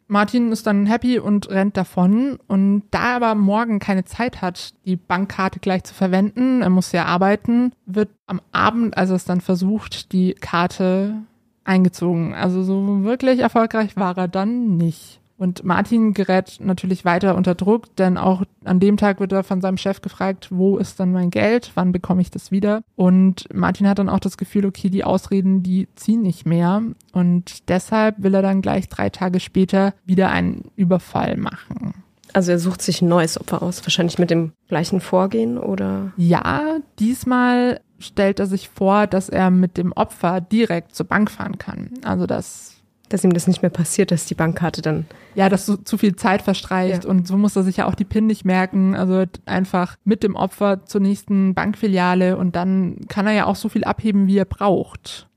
Martin 0.08 0.50
ist 0.52 0.66
dann 0.66 0.86
happy 0.86 1.18
und 1.18 1.50
rennt 1.50 1.76
davon. 1.76 2.38
Und 2.48 2.84
da 2.90 3.10
er 3.10 3.16
aber 3.16 3.34
morgen 3.34 3.78
keine 3.78 4.04
Zeit 4.04 4.42
hat, 4.42 4.72
die 4.86 4.96
Bankkarte 4.96 5.60
gleich 5.60 5.84
zu 5.84 5.94
verwenden, 5.94 6.62
er 6.62 6.70
muss 6.70 6.92
ja 6.92 7.04
arbeiten, 7.04 7.72
wird 7.86 8.08
am 8.26 8.40
Abend, 8.50 8.96
als 8.96 9.10
er 9.10 9.16
es 9.16 9.24
dann 9.24 9.40
versucht, 9.40 10.12
die 10.12 10.34
Karte 10.34 11.22
eingezogen. 11.64 12.34
Also 12.34 12.62
so 12.62 13.04
wirklich 13.04 13.40
erfolgreich 13.40 13.96
war 13.96 14.16
er 14.16 14.28
dann 14.28 14.76
nicht. 14.78 15.20
Und 15.38 15.64
Martin 15.64 16.14
gerät 16.14 16.58
natürlich 16.60 17.04
weiter 17.04 17.36
unter 17.36 17.54
Druck, 17.54 17.94
denn 17.96 18.18
auch 18.18 18.42
an 18.64 18.80
dem 18.80 18.96
Tag 18.96 19.20
wird 19.20 19.32
er 19.32 19.44
von 19.44 19.60
seinem 19.60 19.76
Chef 19.76 20.02
gefragt, 20.02 20.48
wo 20.50 20.78
ist 20.78 20.98
dann 20.98 21.12
mein 21.12 21.30
Geld, 21.30 21.70
wann 21.76 21.92
bekomme 21.92 22.20
ich 22.20 22.30
das 22.30 22.50
wieder? 22.50 22.82
Und 22.96 23.46
Martin 23.54 23.88
hat 23.88 24.00
dann 24.00 24.08
auch 24.08 24.18
das 24.18 24.36
Gefühl, 24.36 24.66
okay, 24.66 24.90
die 24.90 25.04
Ausreden, 25.04 25.62
die 25.62 25.88
ziehen 25.94 26.22
nicht 26.22 26.44
mehr. 26.44 26.82
Und 27.12 27.68
deshalb 27.68 28.16
will 28.22 28.34
er 28.34 28.42
dann 28.42 28.62
gleich 28.62 28.88
drei 28.88 29.10
Tage 29.10 29.38
später 29.38 29.94
wieder 30.04 30.30
einen 30.30 30.72
Überfall 30.74 31.36
machen. 31.36 31.94
Also 32.32 32.52
er 32.52 32.58
sucht 32.58 32.82
sich 32.82 33.00
ein 33.00 33.08
neues 33.08 33.40
Opfer 33.40 33.62
aus, 33.62 33.82
wahrscheinlich 33.84 34.18
mit 34.18 34.30
dem 34.30 34.52
gleichen 34.68 35.00
Vorgehen 35.00 35.56
oder 35.56 36.12
Ja, 36.16 36.78
diesmal 36.98 37.80
stellt 37.98 38.38
er 38.40 38.46
sich 38.46 38.68
vor, 38.68 39.06
dass 39.06 39.28
er 39.28 39.50
mit 39.50 39.76
dem 39.76 39.92
Opfer 39.92 40.40
direkt 40.40 40.94
zur 40.94 41.06
Bank 41.06 41.30
fahren 41.30 41.58
kann. 41.58 41.90
Also 42.04 42.26
dass 42.26 42.77
dass 43.08 43.24
ihm 43.24 43.32
das 43.32 43.46
nicht 43.46 43.62
mehr 43.62 43.70
passiert, 43.70 44.10
dass 44.10 44.24
die 44.26 44.34
Bankkarte 44.34 44.82
dann. 44.82 45.06
ja, 45.34 45.48
dass 45.48 45.66
so 45.66 45.76
zu 45.76 45.96
viel 45.98 46.16
Zeit 46.16 46.42
verstreicht 46.42 47.04
Ja. 47.04 47.10
und 47.10 47.26
so 47.28 47.36
muss 47.36 47.54
er 47.56 47.62
sich 47.62 47.76
ja 47.78 47.86
auch 47.86 47.94
die 47.94 48.04
PIN 48.04 48.26
nicht 48.26 48.44
merken. 48.44 48.94
Also 48.96 49.24
einfach 49.46 49.96
mit 50.04 50.22
dem 50.22 50.34
Opfer 50.34 50.84
zur 50.84 51.00
nächsten 51.00 51.54
Bankfiliale 51.54 52.36
und 52.36 52.56
dann 52.56 52.96
kann 53.08 53.26
er 53.26 53.32
ja 53.34 53.46
auch 53.46 53.56
so 53.56 53.68
viel 53.68 53.84
abheben, 53.84 54.26
wie 54.26 54.38
er 54.38 54.44
braucht. 54.44 55.28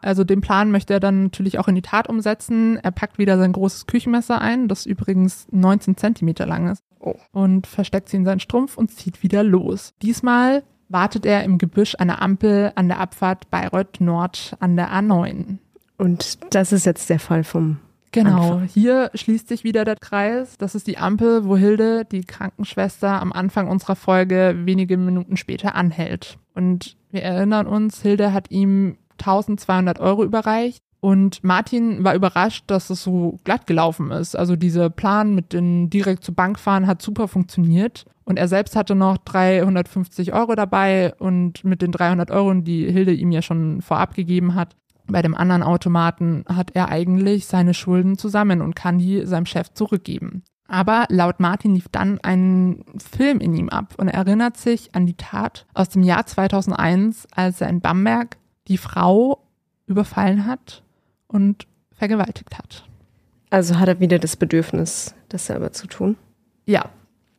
Also 0.00 0.24
den 0.24 0.40
Plan 0.40 0.70
möchte 0.70 0.94
er 0.94 1.00
dann 1.00 1.24
natürlich 1.24 1.58
auch 1.58 1.68
in 1.68 1.74
die 1.74 1.82
Tat 1.82 2.08
umsetzen. 2.08 2.78
Er 2.82 2.90
packt 2.92 3.18
wieder 3.18 3.36
sein 3.38 3.52
großes 3.52 3.86
Küchenmesser 3.86 4.40
ein, 4.40 4.68
das 4.68 4.86
übrigens 4.86 5.46
19 5.50 5.96
Zentimeter 5.96 6.46
lang 6.46 6.68
ist, 6.70 6.82
Oh. 7.00 7.14
und 7.32 7.66
versteckt 7.66 8.08
sie 8.08 8.16
in 8.16 8.24
seinen 8.24 8.40
Strumpf 8.40 8.76
und 8.78 8.90
zieht 8.90 9.22
wieder 9.22 9.42
los. 9.42 9.92
Diesmal 10.02 10.62
wartet 10.88 11.26
er 11.26 11.42
im 11.44 11.58
Gebüsch 11.58 11.96
einer 11.98 12.22
Ampel 12.22 12.70
an 12.76 12.88
der 12.88 13.00
Abfahrt 13.00 13.50
Bayreuth 13.50 14.00
Nord 14.00 14.56
an 14.60 14.76
der 14.76 14.90
A9. 14.92 15.58
Und 15.98 16.38
das 16.54 16.72
ist 16.72 16.86
jetzt 16.86 17.08
der 17.10 17.20
Fall 17.20 17.44
vom. 17.44 17.78
Genau, 18.12 18.52
Anfang. 18.52 18.68
hier 18.68 19.10
schließt 19.14 19.48
sich 19.48 19.64
wieder 19.64 19.84
der 19.84 19.96
Kreis. 19.96 20.58
Das 20.58 20.74
ist 20.74 20.86
die 20.86 20.98
Ampel, 20.98 21.46
wo 21.46 21.56
Hilde, 21.56 22.04
die 22.04 22.24
Krankenschwester, 22.24 23.20
am 23.20 23.32
Anfang 23.32 23.68
unserer 23.68 23.96
Folge 23.96 24.54
wenige 24.64 24.98
Minuten 24.98 25.38
später 25.38 25.74
anhält. 25.74 26.38
Und 26.54 26.96
wir 27.10 27.22
erinnern 27.22 27.66
uns, 27.66 28.02
Hilde 28.02 28.34
hat 28.34 28.50
ihm 28.50 28.98
1200 29.18 29.98
Euro 30.00 30.24
überreicht. 30.24 30.82
Und 31.00 31.42
Martin 31.42 32.04
war 32.04 32.14
überrascht, 32.14 32.64
dass 32.68 32.88
es 32.88 33.02
so 33.02 33.40
glatt 33.42 33.66
gelaufen 33.66 34.12
ist. 34.12 34.36
Also 34.36 34.54
dieser 34.54 34.88
Plan 34.88 35.34
mit 35.34 35.52
den 35.52 35.90
direkt 35.90 36.22
zur 36.22 36.34
Bank 36.34 36.60
fahren 36.60 36.86
hat 36.86 37.02
super 37.02 37.26
funktioniert. 37.26 38.04
Und 38.24 38.38
er 38.38 38.46
selbst 38.46 38.76
hatte 38.76 38.94
noch 38.94 39.18
350 39.18 40.32
Euro 40.32 40.54
dabei 40.54 41.12
und 41.18 41.64
mit 41.64 41.82
den 41.82 41.90
300 41.90 42.30
Euro, 42.30 42.54
die 42.54 42.88
Hilde 42.90 43.12
ihm 43.12 43.32
ja 43.32 43.42
schon 43.42 43.82
vorab 43.82 44.14
gegeben 44.14 44.54
hat, 44.54 44.76
bei 45.06 45.22
dem 45.22 45.34
anderen 45.34 45.62
Automaten 45.62 46.44
hat 46.48 46.70
er 46.74 46.88
eigentlich 46.88 47.46
seine 47.46 47.74
Schulden 47.74 48.18
zusammen 48.18 48.60
und 48.60 48.76
kann 48.76 48.98
die 48.98 49.26
seinem 49.26 49.46
Chef 49.46 49.72
zurückgeben. 49.72 50.42
Aber 50.68 51.06
laut 51.10 51.38
Martin 51.38 51.74
lief 51.74 51.88
dann 51.90 52.18
ein 52.22 52.84
Film 52.96 53.40
in 53.40 53.54
ihm 53.54 53.68
ab 53.68 53.94
und 53.98 54.08
er 54.08 54.14
erinnert 54.14 54.56
sich 54.56 54.94
an 54.94 55.04
die 55.04 55.16
Tat 55.16 55.66
aus 55.74 55.90
dem 55.90 56.02
Jahr 56.02 56.24
2001, 56.24 57.26
als 57.34 57.60
er 57.60 57.68
in 57.68 57.80
Bamberg 57.80 58.38
die 58.68 58.78
Frau 58.78 59.42
überfallen 59.86 60.46
hat 60.46 60.82
und 61.26 61.66
vergewaltigt 61.92 62.56
hat. 62.56 62.86
Also 63.50 63.78
hat 63.78 63.88
er 63.88 64.00
wieder 64.00 64.18
das 64.18 64.36
Bedürfnis, 64.36 65.14
das 65.28 65.46
selber 65.46 65.72
zu 65.72 65.86
tun. 65.88 66.16
Ja, 66.64 66.88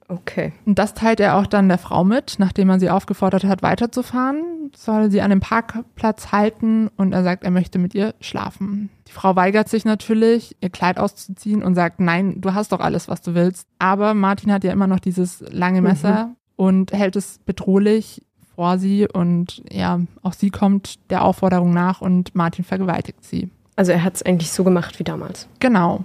Okay. 0.08 0.54
Und 0.66 0.80
das 0.80 0.94
teilt 0.94 1.20
er 1.20 1.38
auch 1.38 1.48
dann 1.48 1.70
der 1.70 1.78
Frau 1.78 2.04
mit, 2.04 2.36
nachdem 2.38 2.70
er 2.70 2.80
sie 2.80 2.90
aufgefordert 2.90 3.44
hat, 3.46 3.64
weiterzufahren. 3.64 4.72
Soll 4.76 5.12
sie 5.12 5.22
an 5.22 5.30
dem 5.30 5.40
Parkplatz 5.40 6.32
halten 6.32 6.90
und 6.98 7.14
er 7.14 7.24
sagt, 7.24 7.44
er 7.44 7.52
möchte 7.52 7.80
mit 7.80 7.96
ihr 7.96 8.14
schlafen. 8.20 8.90
Die 9.08 9.12
Frau 9.12 9.36
weigert 9.36 9.70
sich 9.70 9.86
natürlich, 9.86 10.56
ihr 10.62 10.70
Kleid 10.70 11.00
auszuziehen 11.00 11.64
und 11.64 11.76
sagt, 11.76 12.00
nein, 12.00 12.42
du 12.42 12.54
hast 12.54 12.72
doch 12.72 12.80
alles, 12.80 13.08
was 13.08 13.22
du 13.22 13.34
willst. 13.34 13.68
Aber 13.80 14.14
Martin 14.14 14.52
hat 14.52 14.64
ja 14.64 14.72
immer 14.72 14.88
noch 14.88 15.00
dieses 15.00 15.44
lange 15.50 15.82
Messer 15.82 16.36
und 16.56 16.92
hält 16.94 17.16
es 17.16 17.40
bedrohlich 17.46 18.24
vor 18.56 18.78
sie 18.78 19.08
und 19.08 19.64
ja, 19.72 20.00
auch 20.22 20.34
sie 20.34 20.50
kommt 20.50 21.00
der 21.10 21.24
Aufforderung 21.24 21.74
nach 21.74 22.02
und 22.02 22.36
Martin 22.36 22.64
vergewaltigt 22.64 23.24
sie. 23.24 23.50
Also 23.76 23.92
er 23.92 24.04
hat 24.04 24.16
es 24.16 24.24
eigentlich 24.24 24.52
so 24.52 24.64
gemacht 24.64 25.00
wie 25.00 25.04
damals. 25.04 25.48
Genau. 25.60 26.04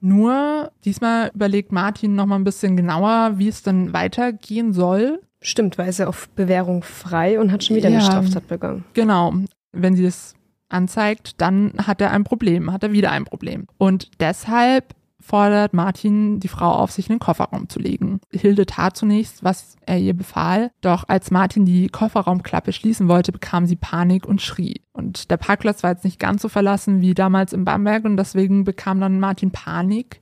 Nur 0.00 0.70
diesmal 0.84 1.30
überlegt 1.34 1.72
Martin 1.72 2.14
noch 2.14 2.26
mal 2.26 2.36
ein 2.36 2.44
bisschen 2.44 2.76
genauer, 2.76 3.32
wie 3.36 3.48
es 3.48 3.62
dann 3.62 3.92
weitergehen 3.92 4.72
soll. 4.72 5.20
Stimmt, 5.40 5.78
weil 5.78 5.88
ist 5.88 5.98
er 6.00 6.08
auf 6.08 6.28
Bewährung 6.30 6.82
frei 6.82 7.38
und 7.40 7.52
hat 7.52 7.64
schon 7.64 7.76
wieder 7.76 7.88
Ja. 7.88 7.98
eine 7.98 8.04
Straftat 8.06 8.46
begangen. 8.48 8.84
Genau. 8.94 9.32
Wenn 9.72 9.94
sie 9.96 10.04
es 10.04 10.34
anzeigt, 10.68 11.40
dann 11.40 11.72
hat 11.86 12.00
er 12.00 12.10
ein 12.12 12.24
Problem, 12.24 12.72
hat 12.72 12.82
er 12.82 12.92
wieder 12.92 13.10
ein 13.10 13.24
Problem. 13.24 13.66
Und 13.78 14.10
deshalb 14.20 14.94
fordert 15.28 15.74
Martin 15.74 16.40
die 16.40 16.48
Frau 16.48 16.70
auf, 16.72 16.90
sich 16.90 17.08
in 17.08 17.16
den 17.16 17.20
Kofferraum 17.20 17.68
zu 17.68 17.78
legen. 17.78 18.20
Hilde 18.32 18.64
tat 18.66 18.96
zunächst, 18.96 19.44
was 19.44 19.76
er 19.86 19.98
ihr 19.98 20.14
befahl, 20.14 20.70
doch 20.80 21.04
als 21.08 21.30
Martin 21.30 21.64
die 21.66 21.88
Kofferraumklappe 21.88 22.72
schließen 22.72 23.08
wollte, 23.08 23.30
bekam 23.32 23.66
sie 23.66 23.76
Panik 23.76 24.26
und 24.26 24.40
schrie. 24.42 24.80
Und 24.92 25.30
der 25.30 25.36
Parkplatz 25.36 25.82
war 25.82 25.90
jetzt 25.90 26.04
nicht 26.04 26.18
ganz 26.18 26.42
so 26.42 26.48
verlassen 26.48 27.00
wie 27.00 27.14
damals 27.14 27.52
in 27.52 27.64
Bamberg 27.64 28.04
und 28.04 28.16
deswegen 28.16 28.64
bekam 28.64 29.00
dann 29.00 29.20
Martin 29.20 29.50
Panik, 29.50 30.20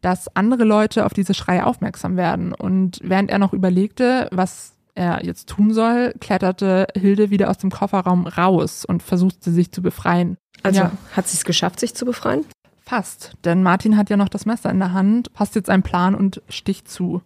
dass 0.00 0.34
andere 0.36 0.64
Leute 0.64 1.04
auf 1.04 1.12
diese 1.12 1.34
Schreie 1.34 1.66
aufmerksam 1.66 2.16
werden. 2.16 2.52
Und 2.52 3.00
während 3.02 3.30
er 3.30 3.38
noch 3.38 3.52
überlegte, 3.52 4.28
was 4.32 4.72
er 4.94 5.24
jetzt 5.24 5.48
tun 5.48 5.72
soll, 5.72 6.14
kletterte 6.20 6.86
Hilde 6.96 7.30
wieder 7.30 7.50
aus 7.50 7.58
dem 7.58 7.70
Kofferraum 7.70 8.26
raus 8.26 8.84
und 8.84 9.02
versuchte 9.02 9.50
sich 9.50 9.70
zu 9.72 9.82
befreien. 9.82 10.36
Also 10.62 10.80
Ja. 10.80 10.92
hat 11.12 11.28
sie 11.28 11.36
es 11.36 11.44
geschafft, 11.44 11.78
sich 11.78 11.94
zu 11.94 12.04
befreien? 12.04 12.44
Fast, 12.88 13.34
denn 13.44 13.62
Martin 13.62 13.98
hat 13.98 14.08
ja 14.08 14.16
noch 14.16 14.30
das 14.30 14.46
Messer 14.46 14.70
in 14.70 14.78
der 14.78 14.94
Hand, 14.94 15.34
passt 15.34 15.54
jetzt 15.54 15.68
einen 15.68 15.82
Plan 15.82 16.14
und 16.14 16.40
sticht 16.48 16.88
zu. 16.88 17.20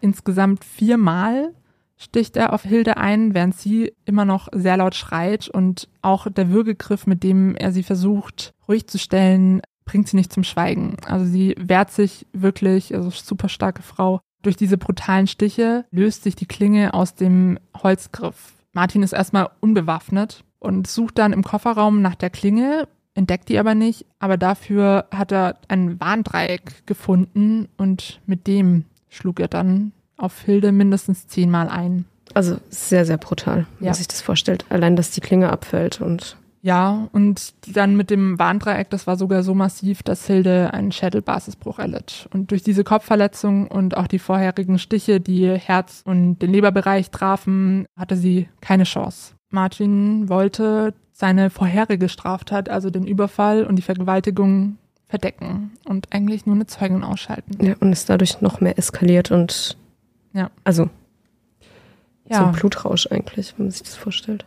Insgesamt 0.00 0.64
viermal 0.64 1.52
sticht 1.98 2.38
er 2.38 2.54
auf 2.54 2.62
Hilde 2.62 2.96
ein, 2.96 3.34
während 3.34 3.54
sie 3.54 3.92
immer 4.06 4.24
noch 4.24 4.48
sehr 4.52 4.78
laut 4.78 4.94
schreit 4.94 5.48
und 5.50 5.90
auch 6.00 6.26
der 6.30 6.48
Würgegriff, 6.48 7.06
mit 7.06 7.22
dem 7.22 7.54
er 7.54 7.70
sie 7.70 7.82
versucht, 7.82 8.54
ruhig 8.66 8.86
zu 8.86 8.98
stellen, 8.98 9.60
bringt 9.84 10.08
sie 10.08 10.16
nicht 10.16 10.32
zum 10.32 10.42
Schweigen. 10.42 10.96
Also 11.06 11.26
sie 11.26 11.54
wehrt 11.58 11.90
sich 11.90 12.26
wirklich, 12.32 12.94
also 12.94 13.10
super 13.10 13.50
starke 13.50 13.82
Frau. 13.82 14.20
Durch 14.40 14.56
diese 14.56 14.78
brutalen 14.78 15.26
Stiche 15.26 15.84
löst 15.90 16.22
sich 16.22 16.34
die 16.34 16.46
Klinge 16.46 16.94
aus 16.94 17.14
dem 17.14 17.58
Holzgriff. 17.76 18.54
Martin 18.72 19.02
ist 19.02 19.12
erstmal 19.12 19.50
unbewaffnet 19.60 20.44
und 20.60 20.86
sucht 20.86 21.18
dann 21.18 21.34
im 21.34 21.44
Kofferraum 21.44 22.00
nach 22.00 22.14
der 22.14 22.30
Klinge, 22.30 22.88
entdeckt 23.14 23.48
die 23.48 23.58
aber 23.58 23.74
nicht, 23.74 24.06
aber 24.18 24.36
dafür 24.36 25.06
hat 25.12 25.32
er 25.32 25.56
ein 25.68 26.00
Warndreieck 26.00 26.86
gefunden 26.86 27.68
und 27.76 28.20
mit 28.26 28.46
dem 28.46 28.84
schlug 29.08 29.40
er 29.40 29.48
dann 29.48 29.92
auf 30.16 30.40
Hilde 30.42 30.72
mindestens 30.72 31.26
zehnmal 31.28 31.68
ein. 31.68 32.04
Also 32.34 32.56
sehr, 32.70 33.04
sehr 33.04 33.18
brutal, 33.18 33.66
Ja. 33.80 33.86
man 33.86 33.94
sich 33.94 34.08
das 34.08 34.20
vorstellt. 34.22 34.64
Allein, 34.68 34.96
dass 34.96 35.10
die 35.10 35.20
Klinge 35.20 35.50
abfällt 35.50 36.00
und 36.00 36.36
Ja, 36.62 37.08
und 37.12 37.52
dann 37.76 37.94
mit 37.94 38.08
dem 38.08 38.38
Warndreieck, 38.38 38.88
das 38.88 39.06
war 39.06 39.16
sogar 39.18 39.42
so 39.42 39.54
massiv, 39.54 40.02
dass 40.02 40.26
Hilde 40.26 40.72
einen 40.72 40.92
Schädelbasisbruch 40.92 41.78
erlitt. 41.78 42.26
Und 42.32 42.50
durch 42.50 42.62
diese 42.62 42.84
Kopfverletzung 42.84 43.68
und 43.68 43.98
auch 43.98 44.06
die 44.06 44.18
vorherigen 44.18 44.78
Stiche, 44.78 45.20
die 45.20 45.46
Herz- 45.46 46.00
und 46.06 46.38
den 46.38 46.50
Leberbereich 46.52 47.10
trafen, 47.10 47.84
hatte 47.98 48.16
sie 48.16 48.48
keine 48.62 48.84
Chance. 48.84 49.34
Martin 49.50 50.30
wollte 50.30 50.94
seine 51.16 51.48
vorherige 51.48 52.08
Straftat, 52.08 52.68
also 52.68 52.90
den 52.90 53.06
Überfall 53.06 53.64
und 53.64 53.76
die 53.76 53.82
Vergewaltigung, 53.82 54.76
verdecken 55.06 55.70
und 55.84 56.12
eigentlich 56.12 56.44
nur 56.44 56.56
eine 56.56 56.66
Zeugin 56.66 57.04
ausschalten. 57.04 57.64
ja, 57.64 57.74
und 57.78 57.92
ist 57.92 58.10
dadurch 58.10 58.40
noch 58.40 58.60
mehr 58.60 58.76
eskaliert 58.78 59.30
und 59.30 59.78
Ja. 60.32 60.50
also 60.64 60.84
so 60.84 60.90
Ja. 62.34 62.46
ein 62.48 62.52
Blutrausch 62.52 63.06
eigentlich, 63.12 63.54
wenn 63.56 63.66
man 63.66 63.70
sich 63.70 63.82
das 63.82 63.94
vorstellt. 63.94 64.44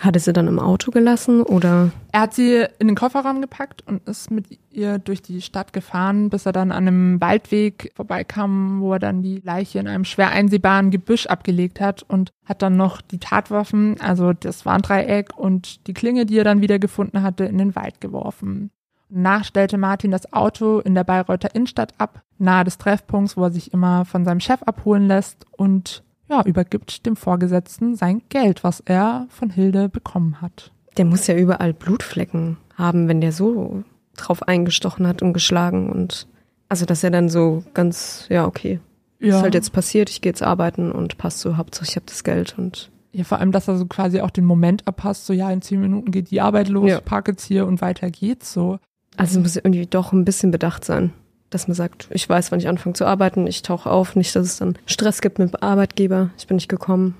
Hat 0.00 0.16
er 0.16 0.20
sie 0.20 0.32
dann 0.32 0.48
im 0.48 0.58
Auto 0.58 0.90
gelassen 0.90 1.42
oder 1.42 1.90
Er 2.10 2.22
hat 2.22 2.32
sie 2.32 2.64
in 2.78 2.88
den 2.88 2.96
Kofferraum 2.96 3.42
gepackt 3.42 3.86
und 3.86 4.08
ist 4.08 4.30
mit 4.30 4.46
ihr 4.70 4.98
durch 4.98 5.20
die 5.20 5.42
Stadt 5.42 5.74
gefahren, 5.74 6.30
bis 6.30 6.46
er 6.46 6.52
dann 6.52 6.72
an 6.72 6.88
einem 6.88 7.20
Waldweg 7.20 7.92
vorbeikam, 7.94 8.80
wo 8.80 8.94
er 8.94 8.98
dann 8.98 9.22
die 9.22 9.42
Leiche 9.44 9.78
in 9.78 9.86
einem 9.86 10.06
schwer 10.06 10.30
einsehbaren 10.30 10.90
Gebüsch 10.90 11.26
abgelegt 11.26 11.80
hat 11.80 12.02
und 12.02 12.30
hat 12.46 12.62
dann 12.62 12.78
noch 12.78 13.02
die 13.02 13.18
Tatwaffen, 13.18 14.00
also 14.00 14.32
das 14.32 14.64
Warndreieck 14.64 15.36
und 15.36 15.86
die 15.86 15.94
Klinge, 15.94 16.24
die 16.24 16.38
er 16.38 16.44
dann 16.44 16.62
wieder 16.62 16.78
gefunden 16.78 17.22
hatte, 17.22 17.44
in 17.44 17.58
den 17.58 17.76
Wald 17.76 18.00
geworfen. 18.00 18.70
Danach 19.10 19.44
stellte 19.44 19.76
Martin 19.76 20.12
das 20.12 20.32
Auto 20.32 20.78
in 20.78 20.94
der 20.94 21.04
Bayreuther 21.04 21.54
Innenstadt 21.54 21.92
ab, 21.98 22.22
nahe 22.38 22.64
des 22.64 22.78
Treffpunkts, 22.78 23.36
wo 23.36 23.44
er 23.44 23.50
sich 23.50 23.74
immer 23.74 24.06
von 24.06 24.24
seinem 24.24 24.40
Chef 24.40 24.62
abholen 24.62 25.08
lässt 25.08 25.44
und 25.56 26.04
ja, 26.30 26.42
übergibt 26.44 27.04
dem 27.06 27.16
Vorgesetzten 27.16 27.96
sein 27.96 28.22
Geld, 28.28 28.62
was 28.64 28.80
er 28.84 29.26
von 29.30 29.50
Hilde 29.50 29.88
bekommen 29.88 30.40
hat. 30.40 30.72
der 30.96 31.04
muss 31.04 31.26
ja 31.26 31.36
überall 31.36 31.72
Blutflecken 31.72 32.56
haben, 32.76 33.08
wenn 33.08 33.20
der 33.20 33.32
so 33.32 33.82
drauf 34.16 34.46
eingestochen 34.48 35.06
hat 35.06 35.22
und 35.22 35.32
geschlagen 35.32 35.90
und 35.90 36.26
also 36.68 36.84
dass 36.86 37.02
er 37.04 37.10
dann 37.10 37.28
so 37.28 37.64
ganz, 37.74 38.26
ja, 38.28 38.46
okay, 38.46 38.80
ist 39.18 39.34
halt 39.42 39.54
jetzt 39.54 39.72
passiert, 39.72 40.08
ich 40.08 40.20
gehe 40.20 40.30
jetzt 40.30 40.42
arbeiten 40.42 40.92
und 40.92 41.18
passt 41.18 41.40
so, 41.40 41.56
Hauptsache 41.56 41.86
ich 41.88 41.96
habe 41.96 42.06
das 42.06 42.22
Geld 42.24 42.54
und 42.58 42.90
Ja, 43.12 43.24
vor 43.24 43.38
allem, 43.38 43.52
dass 43.52 43.68
er 43.68 43.76
so 43.76 43.86
quasi 43.86 44.20
auch 44.20 44.30
den 44.30 44.44
Moment 44.44 44.86
abpasst, 44.86 45.26
so 45.26 45.32
ja, 45.32 45.50
in 45.50 45.62
zehn 45.62 45.80
Minuten 45.80 46.10
geht 46.10 46.30
die 46.30 46.40
Arbeit 46.40 46.68
los, 46.68 46.88
Ja. 46.88 46.98
ich 46.98 47.04
parke 47.04 47.32
jetzt 47.32 47.44
hier 47.44 47.66
und 47.66 47.80
weiter 47.80 48.10
geht's 48.10 48.52
so. 48.52 48.78
also 49.16 49.40
muss 49.40 49.56
irgendwie 49.56 49.86
doch 49.86 50.12
ein 50.12 50.24
bisschen 50.24 50.50
bedacht 50.52 50.84
sein, 50.84 51.12
dass 51.50 51.68
man 51.68 51.74
sagt, 51.74 52.08
ich 52.10 52.28
weiß, 52.28 52.50
wann 52.52 52.60
ich 52.60 52.68
anfange 52.68 52.94
zu 52.94 53.04
arbeiten, 53.04 53.46
ich 53.46 53.62
tauche 53.62 53.90
auf, 53.90 54.16
nicht, 54.16 54.34
dass 54.34 54.46
es 54.46 54.58
dann 54.58 54.78
Stress 54.86 55.20
gibt 55.20 55.38
mit 55.38 55.52
dem 55.52 55.62
Arbeitgeber, 55.62 56.30
ich 56.38 56.46
bin 56.46 56.56
nicht 56.56 56.68
gekommen. 56.68 57.16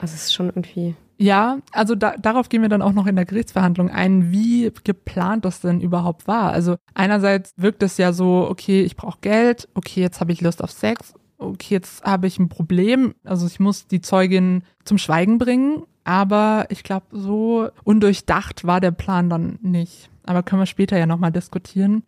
Also 0.00 0.14
es 0.14 0.24
ist 0.26 0.34
schon 0.34 0.46
irgendwie, 0.46 0.94
Ja, 1.16 1.58
also 1.72 1.94
da, 1.94 2.14
darauf 2.16 2.48
gehen 2.48 2.62
wir 2.62 2.68
dann 2.68 2.82
auch 2.82 2.92
noch 2.92 3.06
in 3.06 3.16
der 3.16 3.24
Gerichtsverhandlung 3.24 3.90
ein, 3.90 4.30
wie 4.30 4.70
geplant 4.84 5.44
das 5.44 5.60
denn 5.60 5.80
überhaupt 5.80 6.28
war. 6.28 6.52
Also 6.52 6.76
einerseits 6.94 7.52
wirkt 7.56 7.82
es 7.82 7.96
ja 7.98 8.12
so, 8.12 8.46
okay, 8.48 8.82
ich 8.82 8.96
brauche 8.96 9.18
Geld, 9.20 9.68
okay, 9.74 10.00
jetzt 10.00 10.20
habe 10.20 10.32
ich 10.32 10.40
Lust 10.40 10.62
auf 10.62 10.70
Sex, 10.70 11.14
okay, 11.38 11.74
jetzt 11.74 12.04
habe 12.04 12.26
ich 12.26 12.38
ein 12.38 12.48
Problem, 12.48 13.14
also 13.24 13.46
ich 13.46 13.58
muss 13.58 13.86
die 13.88 14.00
Zeugin 14.00 14.62
zum 14.84 14.98
Schweigen 14.98 15.38
bringen, 15.38 15.82
aber 16.04 16.66
ich 16.70 16.84
glaube, 16.84 17.06
so 17.10 17.68
undurchdacht 17.84 18.64
war 18.64 18.80
der 18.80 18.92
Plan 18.92 19.28
dann 19.28 19.58
nicht. 19.60 20.10
Aber 20.24 20.42
können 20.42 20.62
wir 20.62 20.66
später 20.66 20.96
ja 20.98 21.06
nochmal 21.06 21.32
diskutieren. 21.32 22.02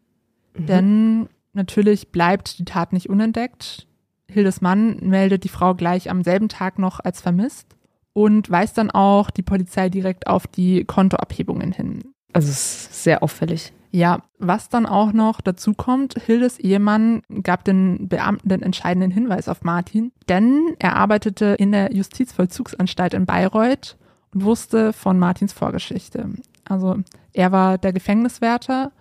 Denn 0.56 1.28
natürlich 1.52 2.12
bleibt 2.12 2.58
die 2.58 2.64
Tat 2.64 2.92
nicht 2.92 3.08
unentdeckt. 3.08 3.86
Hildes 4.28 4.60
Mann 4.60 4.98
meldet 5.00 5.44
die 5.44 5.48
Frau 5.48 5.74
gleich 5.74 6.10
am 6.10 6.22
selben 6.22 6.48
Tag 6.48 6.78
noch 6.78 7.00
als 7.00 7.20
vermisst 7.20 7.76
und 8.12 8.50
weist 8.50 8.78
dann 8.78 8.90
auch 8.90 9.30
die 9.30 9.42
Polizei 9.42 9.88
direkt 9.88 10.26
auf 10.26 10.46
die 10.46 10.84
Kontoabhebungen 10.84 11.72
hin. 11.72 12.02
also 12.32 12.48
es 12.48 12.88
ist 12.90 13.04
sehr 13.04 13.22
auffällig. 13.22 13.72
Ja, 13.92 14.22
was 14.38 14.68
dann 14.68 14.86
auch 14.86 15.12
noch 15.12 15.40
dazu 15.40 15.74
kommt, 15.74 16.14
Hildes 16.14 16.60
Ehemann 16.60 17.22
gab 17.42 17.64
den 17.64 18.08
Beamten 18.08 18.48
den 18.48 18.62
entscheidenden 18.62 19.10
Hinweis 19.10 19.48
auf 19.48 19.62
Martin, 19.62 20.12
denn 20.28 20.76
er 20.78 20.96
arbeitete 20.96 21.56
in 21.58 21.72
der 21.72 21.92
Justizvollzugsanstalt 21.92 23.14
in 23.14 23.26
Bayreuth 23.26 23.96
und 24.32 24.44
wusste 24.44 24.92
von 24.92 25.18
Martins 25.18 25.52
Vorgeschichte. 25.52 26.30
Also 26.64 26.98
er 27.32 27.50
war 27.50 27.78
der 27.78 27.92
Gefängniswärter 27.92 28.92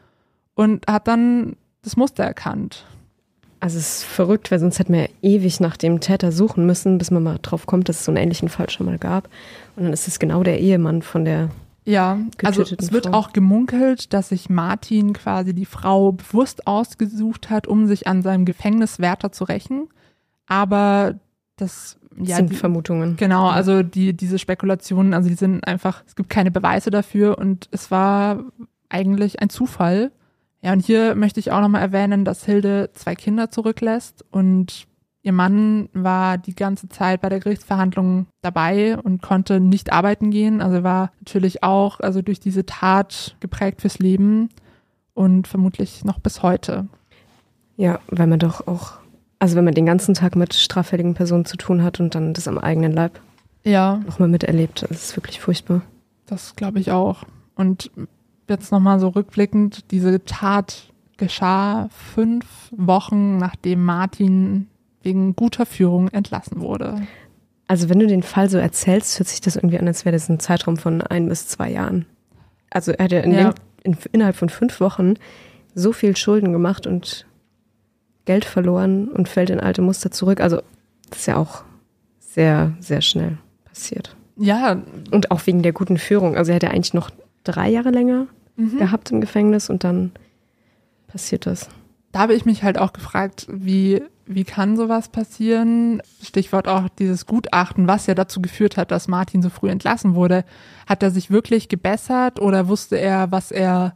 und 0.55 0.87
hat 0.87 1.07
dann 1.07 1.55
das 1.81 1.97
Muster 1.97 2.23
erkannt. 2.23 2.85
Also 3.61 3.77
es 3.77 3.99
ist 3.99 4.03
verrückt, 4.05 4.51
weil 4.51 4.59
sonst 4.59 4.79
hätten 4.79 4.93
wir 4.93 5.01
ja 5.01 5.09
ewig 5.21 5.59
nach 5.59 5.75
dem 5.75 5.99
Täter 5.99 6.31
suchen 6.31 6.65
müssen, 6.65 6.97
bis 6.97 7.11
man 7.11 7.23
mal 7.23 7.39
drauf 7.41 7.65
kommt, 7.65 7.89
dass 7.89 7.99
es 7.99 8.05
so 8.05 8.11
einen 8.11 8.23
ähnlichen 8.23 8.47
Fall 8.47 8.69
schon 8.69 8.85
mal 8.85 8.97
gab. 8.97 9.27
Und 9.75 9.83
dann 9.83 9.93
ist 9.93 10.07
es 10.07 10.19
genau 10.19 10.43
der 10.43 10.59
Ehemann 10.61 11.01
von 11.01 11.25
der 11.25 11.49
Ja, 11.83 12.19
also 12.43 12.61
es 12.61 12.93
wird 12.93 13.07
Frau. 13.07 13.17
auch 13.17 13.33
gemunkelt, 13.33 14.13
dass 14.13 14.29
sich 14.29 14.49
Martin 14.49 15.11
quasi 15.11 15.53
die 15.53 15.65
Frau 15.65 16.13
bewusst 16.13 16.67
ausgesucht 16.67 17.49
hat, 17.49 17.67
um 17.67 17.85
sich 17.85 18.07
an 18.07 18.21
seinem 18.21 18.45
Gefängniswärter 18.45 19.33
zu 19.33 19.43
rächen. 19.43 19.89
Aber 20.47 21.15
das 21.57 21.99
ja, 22.17 22.37
sind 22.37 22.51
die, 22.51 22.55
Vermutungen. 22.55 23.17
genau, 23.17 23.49
also 23.49 23.83
die 23.83 24.13
diese 24.13 24.39
Spekulationen, 24.39 25.13
also 25.13 25.27
die 25.27 25.35
sind 25.35 25.67
einfach, 25.67 26.03
es 26.07 26.15
gibt 26.15 26.29
keine 26.29 26.51
Beweise 26.51 26.91
dafür 26.91 27.37
und 27.37 27.67
es 27.71 27.91
war 27.91 28.43
eigentlich 28.87 29.41
ein 29.41 29.49
Zufall. 29.49 30.11
Ja, 30.61 30.73
und 30.73 30.85
hier 30.85 31.15
möchte 31.15 31.39
ich 31.39 31.51
auch 31.51 31.61
nochmal 31.61 31.81
erwähnen, 31.81 32.25
dass 32.25 32.43
Hilde 32.45 32.89
zwei 32.93 33.15
Kinder 33.15 33.49
zurücklässt 33.49 34.25
und 34.31 34.87
ihr 35.21 35.31
Mann 35.31 35.89
war 35.93 36.37
die 36.37 36.55
ganze 36.55 36.89
Zeit 36.89 37.21
bei 37.21 37.29
der 37.29 37.39
Gerichtsverhandlung 37.39 38.27
dabei 38.41 38.97
und 38.97 39.21
konnte 39.21 39.59
nicht 39.59 39.91
arbeiten 39.93 40.31
gehen. 40.31 40.61
Also 40.61 40.83
war 40.83 41.11
natürlich 41.19 41.63
auch, 41.63 41.99
also 42.01 42.21
durch 42.21 42.39
diese 42.39 42.65
Tat 42.65 43.35
geprägt 43.39 43.81
fürs 43.81 43.99
Leben 43.99 44.49
und 45.13 45.47
vermutlich 45.47 46.03
noch 46.05 46.19
bis 46.19 46.41
heute. 46.43 46.87
Ja, 47.77 47.99
weil 48.07 48.27
man 48.27 48.39
doch 48.39 48.67
auch, 48.67 48.93
also 49.39 49.55
wenn 49.55 49.65
man 49.65 49.73
den 49.73 49.85
ganzen 49.85 50.13
Tag 50.13 50.35
mit 50.35 50.53
straffälligen 50.53 51.13
Personen 51.13 51.45
zu 51.45 51.55
tun 51.57 51.83
hat 51.83 51.99
und 52.01 52.15
dann 52.15 52.33
das 52.33 52.47
am 52.49 52.57
eigenen 52.57 52.91
Leib 52.91 53.19
Ja, 53.63 54.01
nochmal 54.05 54.27
miterlebt, 54.29 54.85
das 54.89 55.03
ist 55.03 55.15
wirklich 55.17 55.39
furchtbar. 55.39 55.81
das 56.25 56.55
glaube 56.57 56.79
ich 56.79 56.91
auch. 56.91 57.23
Und 57.55 57.91
jetzt 58.49 58.71
nochmal 58.71 58.99
so 58.99 59.09
rückblickend, 59.09 59.91
diese 59.91 60.23
Tat 60.25 60.91
geschah 61.17 61.89
fünf 61.89 62.45
Wochen, 62.71 63.37
nachdem 63.37 63.83
Martin 63.83 64.67
wegen 65.03 65.35
guter 65.35 65.65
Führung 65.65 66.07
entlassen 66.09 66.61
wurde. 66.61 67.01
Also 67.67 67.89
wenn 67.89 67.99
du 67.99 68.07
den 68.07 68.23
Fall 68.23 68.49
so 68.49 68.57
erzählst, 68.57 69.19
hört 69.19 69.27
sich 69.29 69.41
das 69.41 69.55
irgendwie 69.55 69.77
an, 69.77 69.87
als 69.87 70.05
wäre 70.05 70.15
das 70.15 70.29
ein 70.29 70.39
Zeitraum 70.39 70.77
von 70.77 71.01
ein 71.01 71.29
bis 71.29 71.47
zwei 71.47 71.69
Jahren. 71.69 72.05
Also 72.71 72.91
er 72.91 73.05
hat 73.05 73.11
ja, 73.11 73.19
in 73.19 73.31
Ja. 73.31 73.51
Dem, 73.51 73.53
in, 73.83 73.97
innerhalb 74.11 74.35
von 74.35 74.49
fünf 74.49 74.79
Wochen 74.79 75.13
so 75.75 75.93
viel 75.93 76.15
Schulden 76.15 76.51
gemacht 76.51 76.87
und 76.87 77.25
Geld 78.25 78.45
verloren 78.45 79.07
und 79.07 79.29
fällt 79.29 79.49
in 79.49 79.59
alte 79.59 79.81
Muster 79.81 80.11
zurück. 80.11 80.41
Also 80.41 80.61
das 81.09 81.19
ist 81.19 81.25
ja 81.27 81.37
auch 81.37 81.63
sehr, 82.19 82.73
sehr 82.79 83.01
schnell 83.01 83.37
passiert. 83.65 84.15
Ja, 84.35 84.81
Und 85.11 85.31
auch 85.31 85.45
wegen 85.47 85.63
der 85.63 85.73
guten 85.73 85.97
Führung. 85.97 86.37
Also 86.37 86.51
er 86.51 86.55
hätte 86.55 86.71
eigentlich 86.71 86.93
noch 86.93 87.09
drei 87.43 87.69
Jahre 87.69 87.89
länger 87.89 88.27
mhm. 88.59 88.77
gehabt 88.77 89.11
im 89.11 89.21
Gefängnis 89.21 89.69
und 89.69 89.83
dann 89.83 90.11
passiert 91.07 91.45
das. 91.45 91.69
Da 92.11 92.19
habe 92.19 92.33
ich 92.33 92.45
mich 92.45 92.63
halt 92.63 92.77
auch 92.77 92.93
gefragt, 92.93 93.47
wie, 93.49 94.01
wie 94.25 94.43
kann 94.43 94.77
sowas 94.77 95.09
passieren? 95.09 96.01
Stichwort 96.21 96.67
auch 96.67 96.89
dieses 96.89 97.25
Gutachten, 97.25 97.87
was 97.87 98.07
ja 98.07 98.15
dazu 98.15 98.41
geführt 98.41 98.77
hat, 98.77 98.91
dass 98.91 99.07
Martin 99.07 99.41
so 99.41 99.49
früh 99.49 99.69
entlassen 99.69 100.15
wurde. 100.15 100.43
Hat 100.87 101.03
er 101.03 101.11
sich 101.11 101.29
wirklich 101.29 101.69
gebessert 101.69 102.39
oder 102.39 102.67
wusste 102.67 102.97
er, 102.97 103.31
was 103.31 103.51
er 103.51 103.93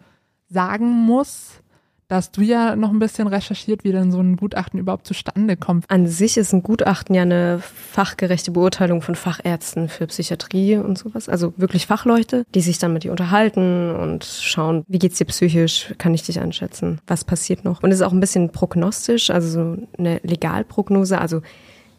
sagen 0.50 0.90
muss? 0.90 1.63
Da 2.08 2.18
hast 2.18 2.38
du 2.38 2.42
ja 2.42 2.76
noch 2.76 2.92
ein 2.92 3.00
bisschen 3.00 3.28
recherchiert, 3.28 3.84
wie 3.84 3.92
denn 3.92 4.12
so 4.12 4.20
ein 4.20 4.38
Gutachten 4.38 4.80
überhaupt 4.80 5.08
zustande 5.08 5.58
kommt. 5.58 5.90
An 5.90 6.08
sich 6.08 6.38
ist 6.38 6.54
ein 6.54 6.62
Gutachten 6.62 7.16
ja 7.16 7.22
eine 7.24 7.60
fachgerechte 7.60 8.52
Beurteilung 8.52 9.02
von 9.02 9.16
Fachärzten 9.16 9.90
für 9.90 10.08
Psychiatrie 10.08 10.78
und 10.78 10.98
sowas. 10.98 11.30
Also 11.30 11.54
wirklich 11.58 11.86
Fachleute, 11.88 12.46
die 12.54 12.62
sich 12.62 12.78
dann 12.78 12.94
mit 12.94 13.04
dir 13.04 13.12
unterhalten 13.12 13.96
und 13.96 14.26
schauen, 14.26 14.84
wie 14.88 15.00
geht's 15.00 15.18
dir 15.18 15.26
psychisch, 15.26 15.94
kann 15.98 16.14
ich 16.14 16.24
dich 16.24 16.40
einschätzen, 16.40 17.00
was 17.08 17.24
passiert 17.24 17.64
noch. 17.64 17.82
Und 17.82 17.92
es 17.92 18.00
ist 18.00 18.06
auch 18.06 18.14
ein 18.14 18.20
bisschen 18.20 18.52
prognostisch, 18.52 19.30
also 19.30 19.48
so 19.48 19.88
eine 19.98 20.20
Legalprognose, 20.24 21.20
also 21.20 21.42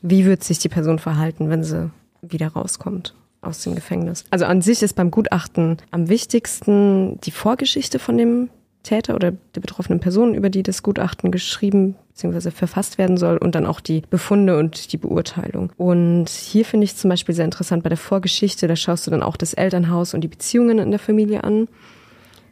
wie 0.02 0.26
wird 0.26 0.44
sich 0.44 0.58
die 0.58 0.68
Person 0.68 0.98
verhalten, 0.98 1.48
wenn 1.48 1.64
sie 1.64 1.90
wieder 2.20 2.48
rauskommt 2.48 3.14
aus 3.40 3.62
dem 3.62 3.74
Gefängnis. 3.74 4.24
Also 4.30 4.44
an 4.44 4.62
sich 4.62 4.82
ist 4.82 4.94
beim 4.94 5.10
Gutachten 5.10 5.78
am 5.90 6.08
wichtigsten 6.08 7.20
die 7.22 7.30
Vorgeschichte 7.30 7.98
von 7.98 8.16
dem 8.16 8.50
Täter 8.84 9.16
oder 9.16 9.32
der 9.32 9.60
betroffenen 9.60 9.98
Person, 9.98 10.34
über 10.34 10.50
die 10.50 10.62
das 10.62 10.84
Gutachten 10.84 11.32
geschrieben 11.32 11.96
bzw. 12.14 12.52
verfasst 12.52 12.98
werden 12.98 13.16
soll 13.16 13.36
und 13.38 13.56
dann 13.56 13.66
auch 13.66 13.80
die 13.80 14.02
Befunde 14.08 14.56
und 14.58 14.92
die 14.92 14.96
Beurteilung. 14.96 15.72
Und 15.76 16.28
hier 16.28 16.64
finde 16.64 16.84
ich 16.84 16.96
zum 16.96 17.10
Beispiel 17.10 17.34
sehr 17.34 17.44
interessant 17.44 17.82
bei 17.82 17.88
der 17.88 17.98
Vorgeschichte, 17.98 18.68
da 18.68 18.76
schaust 18.76 19.06
du 19.06 19.10
dann 19.10 19.22
auch 19.22 19.36
das 19.36 19.54
Elternhaus 19.54 20.14
und 20.14 20.20
die 20.20 20.28
Beziehungen 20.28 20.78
in 20.78 20.90
der 20.90 21.00
Familie 21.00 21.42
an. 21.42 21.66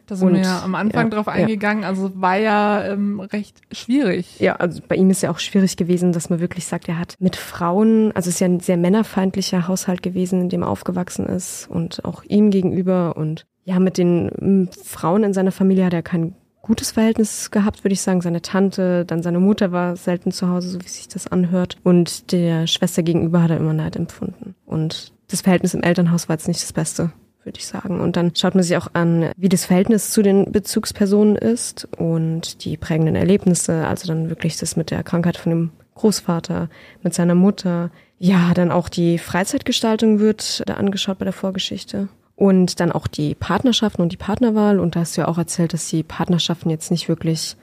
Da 0.07 0.17
sind 0.17 0.27
und, 0.27 0.33
wir 0.33 0.41
ja 0.41 0.61
am 0.63 0.75
Anfang 0.75 1.05
ja, 1.05 1.15
drauf 1.15 1.29
eingegangen, 1.29 1.83
ja. 1.83 1.89
also 1.89 2.11
war 2.15 2.35
ja 2.35 2.83
ähm, 2.85 3.21
recht 3.21 3.61
schwierig. 3.71 4.37
Ja, 4.39 4.57
also 4.57 4.81
bei 4.85 4.97
ihm 4.97 5.09
ist 5.09 5.21
ja 5.23 5.31
auch 5.31 5.39
schwierig 5.39 5.77
gewesen, 5.77 6.11
dass 6.11 6.29
man 6.29 6.41
wirklich 6.41 6.65
sagt, 6.65 6.89
er 6.89 6.99
hat 6.99 7.15
mit 7.19 7.37
Frauen, 7.37 8.11
also 8.13 8.27
es 8.27 8.35
ist 8.35 8.39
ja 8.41 8.47
ein 8.47 8.59
sehr 8.59 8.75
männerfeindlicher 8.75 9.69
Haushalt 9.69 10.03
gewesen, 10.03 10.41
in 10.41 10.49
dem 10.49 10.63
er 10.63 10.67
aufgewachsen 10.67 11.25
ist 11.25 11.69
und 11.69 12.03
auch 12.03 12.23
ihm 12.25 12.51
gegenüber 12.51 13.15
und 13.15 13.45
ja, 13.65 13.79
mit 13.79 13.97
den 13.97 14.31
hm, 14.37 14.69
Frauen 14.83 15.23
in 15.23 15.33
seiner 15.33 15.51
Familie 15.51 15.85
hat 15.85 15.93
er 15.93 16.01
kein 16.01 16.35
gutes 16.63 16.91
Verhältnis 16.91 17.51
gehabt, 17.51 17.83
würde 17.83 17.93
ich 17.93 18.01
sagen. 18.01 18.21
Seine 18.21 18.41
Tante, 18.41 19.05
dann 19.05 19.21
seine 19.21 19.39
Mutter 19.39 19.71
war 19.71 19.95
selten 19.95 20.31
zu 20.31 20.47
Hause, 20.49 20.69
so 20.69 20.81
wie 20.81 20.87
sich 20.87 21.07
das 21.07 21.27
anhört. 21.27 21.77
Und 21.83 22.31
der 22.31 22.67
Schwester 22.67 23.03
gegenüber 23.03 23.43
hat 23.43 23.51
er 23.51 23.57
immer 23.57 23.73
Neid 23.73 23.95
empfunden. 23.95 24.55
Und 24.65 25.13
das 25.29 25.41
Verhältnis 25.41 25.73
im 25.73 25.83
Elternhaus 25.83 26.29
war 26.29 26.35
jetzt 26.35 26.47
nicht 26.47 26.63
das 26.63 26.73
Beste, 26.73 27.11
würde 27.43 27.59
ich 27.59 27.67
sagen. 27.67 27.99
Und 27.99 28.15
dann 28.15 28.35
schaut 28.35 28.55
man 28.55 28.63
sich 28.63 28.77
auch 28.77 28.87
an, 28.93 29.31
wie 29.35 29.49
das 29.49 29.65
Verhältnis 29.65 30.11
zu 30.11 30.21
den 30.21 30.51
Bezugspersonen 30.51 31.35
ist 31.35 31.87
und 31.97 32.63
die 32.63 32.77
prägenden 32.77 33.15
Erlebnisse. 33.15 33.85
Also 33.85 34.07
dann 34.07 34.29
wirklich 34.29 34.57
das 34.57 34.77
mit 34.77 34.89
der 34.89 35.03
Krankheit 35.03 35.37
von 35.37 35.49
dem 35.51 35.71
Großvater, 35.95 36.69
mit 37.01 37.13
seiner 37.13 37.35
Mutter. 37.35 37.91
Ja, 38.19 38.53
dann 38.53 38.71
auch 38.71 38.87
die 38.87 39.17
Freizeitgestaltung 39.17 40.19
wird 40.19 40.63
da 40.65 40.75
angeschaut 40.75 41.19
bei 41.19 41.25
der 41.25 41.33
Vorgeschichte. 41.33 42.07
Und 42.35 42.79
dann 42.79 42.91
auch 42.91 43.07
die 43.07 43.35
Partnerschaften 43.35 44.01
und 44.01 44.11
die 44.11 44.17
Partnerwahl. 44.17 44.79
Und 44.79 44.95
da 44.95 45.01
hast 45.01 45.15
du 45.15 45.21
ja 45.21 45.27
auch 45.27 45.37
erzählt, 45.37 45.73
dass 45.73 45.87
die 45.87 46.03
Partnerschaften 46.03 46.69
jetzt 46.69 46.91
nicht 46.91 47.07
wirklich 47.07 47.55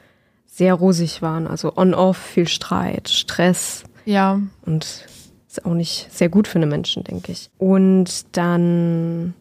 sehr 0.46 0.74
rosig 0.74 1.22
waren. 1.22 1.46
Also 1.46 1.76
on-off, 1.76 2.16
viel 2.16 2.48
Streit, 2.48 3.08
Stress. 3.08 3.84
Ja. 4.04 4.40
Und 4.64 5.06
ist 5.48 5.64
auch 5.64 5.74
nicht 5.74 6.06
sehr 6.10 6.28
gut 6.28 6.46
für 6.46 6.58
eine 6.58 6.66
Menschen, 6.66 7.02
denke 7.02 7.32
ich. 7.32 7.50
Und 7.58 8.36
dann, 8.36 9.34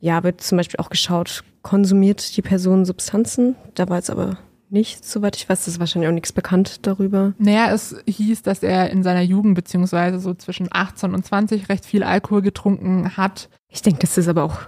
ja, 0.00 0.22
wird 0.22 0.40
zum 0.40 0.58
Beispiel 0.58 0.78
auch 0.78 0.90
geschaut, 0.90 1.42
konsumiert 1.62 2.36
die 2.36 2.42
Person 2.42 2.84
Substanzen. 2.84 3.56
Da 3.74 3.88
war 3.88 3.96
jetzt 3.96 4.10
aber 4.10 4.38
nicht, 4.70 5.04
soweit 5.04 5.36
ich 5.36 5.48
weiß. 5.48 5.64
Das 5.64 5.68
ist 5.68 5.80
wahrscheinlich 5.80 6.08
auch 6.08 6.14
nichts 6.14 6.32
bekannt 6.32 6.86
darüber. 6.86 7.34
Naja, 7.38 7.72
es 7.72 7.96
hieß, 8.06 8.42
dass 8.42 8.62
er 8.62 8.90
in 8.90 9.02
seiner 9.02 9.22
Jugend 9.22 9.54
beziehungsweise 9.54 10.18
so 10.18 10.34
zwischen 10.34 10.68
18 10.70 11.14
und 11.14 11.24
20 11.24 11.68
recht 11.68 11.84
viel 11.84 12.02
Alkohol 12.02 12.42
getrunken 12.42 13.16
hat. 13.16 13.48
Ich 13.68 13.82
denke, 13.82 14.00
dass 14.00 14.14
das 14.14 14.28
aber 14.28 14.44
auch 14.44 14.60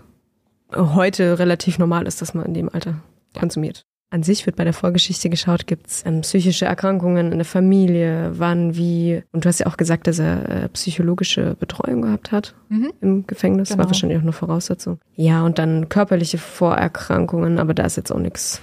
heute 0.74 1.38
relativ 1.38 1.78
normal 1.78 2.06
ist, 2.06 2.22
dass 2.22 2.34
man 2.34 2.46
in 2.46 2.54
dem 2.54 2.68
Alter 2.68 2.94
konsumiert. 3.38 3.84
An 4.12 4.24
sich 4.24 4.44
wird 4.44 4.56
bei 4.56 4.64
der 4.64 4.72
Vorgeschichte 4.72 5.30
geschaut, 5.30 5.68
gibt 5.68 5.86
es 5.86 6.04
ähm, 6.04 6.22
psychische 6.22 6.64
Erkrankungen 6.64 7.30
in 7.30 7.38
der 7.38 7.44
Familie, 7.44 8.32
wann, 8.34 8.74
wie. 8.76 9.22
Und 9.30 9.44
du 9.44 9.48
hast 9.48 9.60
ja 9.60 9.66
auch 9.66 9.76
gesagt, 9.76 10.08
dass 10.08 10.18
er 10.18 10.48
äh, 10.48 10.68
psychologische 10.70 11.54
Betreuung 11.60 12.02
gehabt 12.02 12.32
hat 12.32 12.56
mhm. 12.70 12.92
im 13.00 13.26
Gefängnis. 13.28 13.68
Genau. 13.68 13.78
War 13.78 13.86
wahrscheinlich 13.86 14.18
auch 14.18 14.22
eine 14.22 14.32
Voraussetzung. 14.32 14.98
Ja, 15.14 15.44
und 15.44 15.60
dann 15.60 15.88
körperliche 15.88 16.38
Vorerkrankungen, 16.38 17.60
aber 17.60 17.72
da 17.72 17.84
ist 17.84 17.96
jetzt 17.96 18.10
auch 18.10 18.18
nichts 18.18 18.60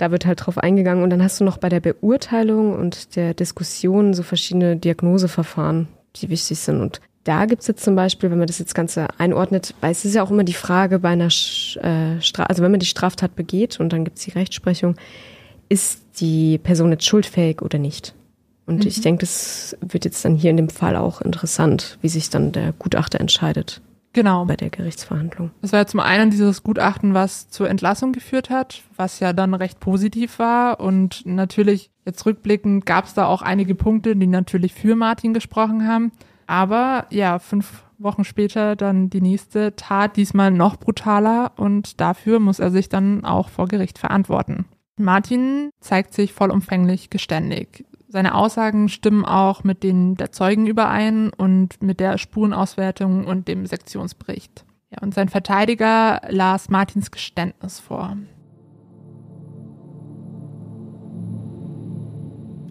da 0.00 0.10
wird 0.10 0.24
halt 0.24 0.46
drauf 0.46 0.56
eingegangen. 0.56 1.04
Und 1.04 1.10
dann 1.10 1.22
hast 1.22 1.40
du 1.40 1.44
noch 1.44 1.58
bei 1.58 1.68
der 1.68 1.80
Beurteilung 1.80 2.74
und 2.74 3.16
der 3.16 3.34
Diskussion 3.34 4.14
so 4.14 4.22
verschiedene 4.22 4.76
Diagnoseverfahren, 4.76 5.88
die 6.16 6.30
wichtig 6.30 6.58
sind. 6.58 6.80
Und 6.80 7.00
da 7.24 7.44
gibt's 7.44 7.66
jetzt 7.66 7.84
zum 7.84 7.96
Beispiel, 7.96 8.30
wenn 8.30 8.38
man 8.38 8.46
das 8.46 8.58
jetzt 8.58 8.74
Ganze 8.74 9.08
einordnet, 9.18 9.74
weil 9.82 9.92
es 9.92 10.06
ist 10.06 10.14
ja 10.14 10.22
auch 10.22 10.30
immer 10.30 10.44
die 10.44 10.54
Frage 10.54 11.00
bei 11.00 11.10
einer, 11.10 11.26
äh, 11.26 12.20
Stra 12.20 12.44
also 12.44 12.62
wenn 12.62 12.70
man 12.70 12.80
die 12.80 12.86
Straftat 12.86 13.36
begeht 13.36 13.78
und 13.78 13.92
dann 13.92 14.04
gibt's 14.04 14.24
die 14.24 14.30
Rechtsprechung, 14.30 14.96
ist 15.68 16.00
die 16.18 16.58
Person 16.58 16.90
jetzt 16.92 17.04
schuldfähig 17.04 17.60
oder 17.60 17.78
nicht? 17.78 18.14
Und 18.66 18.80
mhm. 18.80 18.88
ich 18.88 19.02
denke, 19.02 19.20
das 19.20 19.76
wird 19.82 20.06
jetzt 20.06 20.24
dann 20.24 20.34
hier 20.34 20.50
in 20.50 20.56
dem 20.56 20.70
Fall 20.70 20.96
auch 20.96 21.20
interessant, 21.20 21.98
wie 22.00 22.08
sich 22.08 22.30
dann 22.30 22.52
der 22.52 22.72
Gutachter 22.72 23.20
entscheidet. 23.20 23.82
Genau. 24.12 24.44
Bei 24.44 24.56
der 24.56 24.70
Gerichtsverhandlung. 24.70 25.52
Das 25.62 25.72
war 25.72 25.80
ja 25.80 25.86
zum 25.86 26.00
einen 26.00 26.30
dieses 26.30 26.62
Gutachten, 26.62 27.14
was 27.14 27.48
zur 27.48 27.70
Entlassung 27.70 28.12
geführt 28.12 28.50
hat, 28.50 28.82
was 28.96 29.20
ja 29.20 29.32
dann 29.32 29.54
recht 29.54 29.78
positiv 29.78 30.38
war. 30.38 30.80
Und 30.80 31.24
natürlich, 31.26 31.90
jetzt 32.04 32.26
rückblickend, 32.26 32.86
gab 32.86 33.04
es 33.04 33.14
da 33.14 33.26
auch 33.26 33.42
einige 33.42 33.74
Punkte, 33.74 34.16
die 34.16 34.26
natürlich 34.26 34.74
für 34.74 34.96
Martin 34.96 35.32
gesprochen 35.32 35.86
haben. 35.86 36.10
Aber 36.46 37.06
ja, 37.10 37.38
fünf 37.38 37.84
Wochen 37.98 38.24
später 38.24 38.74
dann 38.74 39.10
die 39.10 39.20
nächste 39.20 39.76
Tat, 39.76 40.16
diesmal 40.16 40.50
noch 40.50 40.76
brutaler. 40.76 41.52
Und 41.56 42.00
dafür 42.00 42.40
muss 42.40 42.58
er 42.58 42.72
sich 42.72 42.88
dann 42.88 43.24
auch 43.24 43.48
vor 43.48 43.68
Gericht 43.68 43.98
verantworten. 43.98 44.64
Martin 44.96 45.70
zeigt 45.80 46.14
sich 46.14 46.32
vollumfänglich 46.32 47.10
geständig. 47.10 47.84
Seine 48.12 48.34
Aussagen 48.34 48.88
stimmen 48.88 49.24
auch 49.24 49.62
mit 49.62 49.84
denen 49.84 50.16
der 50.16 50.32
Zeugen 50.32 50.66
überein 50.66 51.30
und 51.32 51.80
mit 51.80 52.00
der 52.00 52.18
Spurenauswertung 52.18 53.24
und 53.24 53.46
dem 53.46 53.66
Sektionsbericht. 53.66 54.64
Ja, 54.90 54.98
und 55.00 55.14
sein 55.14 55.28
Verteidiger 55.28 56.20
las 56.28 56.70
Martins 56.70 57.12
Geständnis 57.12 57.78
vor. 57.78 58.16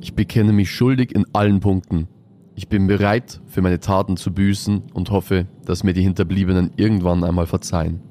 Ich 0.01 0.13
bekenne 0.13 0.51
mich 0.51 0.71
schuldig 0.71 1.15
in 1.15 1.25
allen 1.31 1.61
Punkten. 1.61 2.09
Ich 2.55 2.67
bin 2.67 2.87
bereit, 2.87 3.39
für 3.47 3.61
meine 3.61 3.79
Taten 3.79 4.17
zu 4.17 4.33
büßen 4.33 4.91
und 4.93 5.09
hoffe, 5.09 5.47
dass 5.63 5.85
mir 5.85 5.93
die 5.93 6.01
Hinterbliebenen 6.01 6.71
irgendwann 6.75 7.23
einmal 7.23 7.47
verzeihen. 7.47 8.01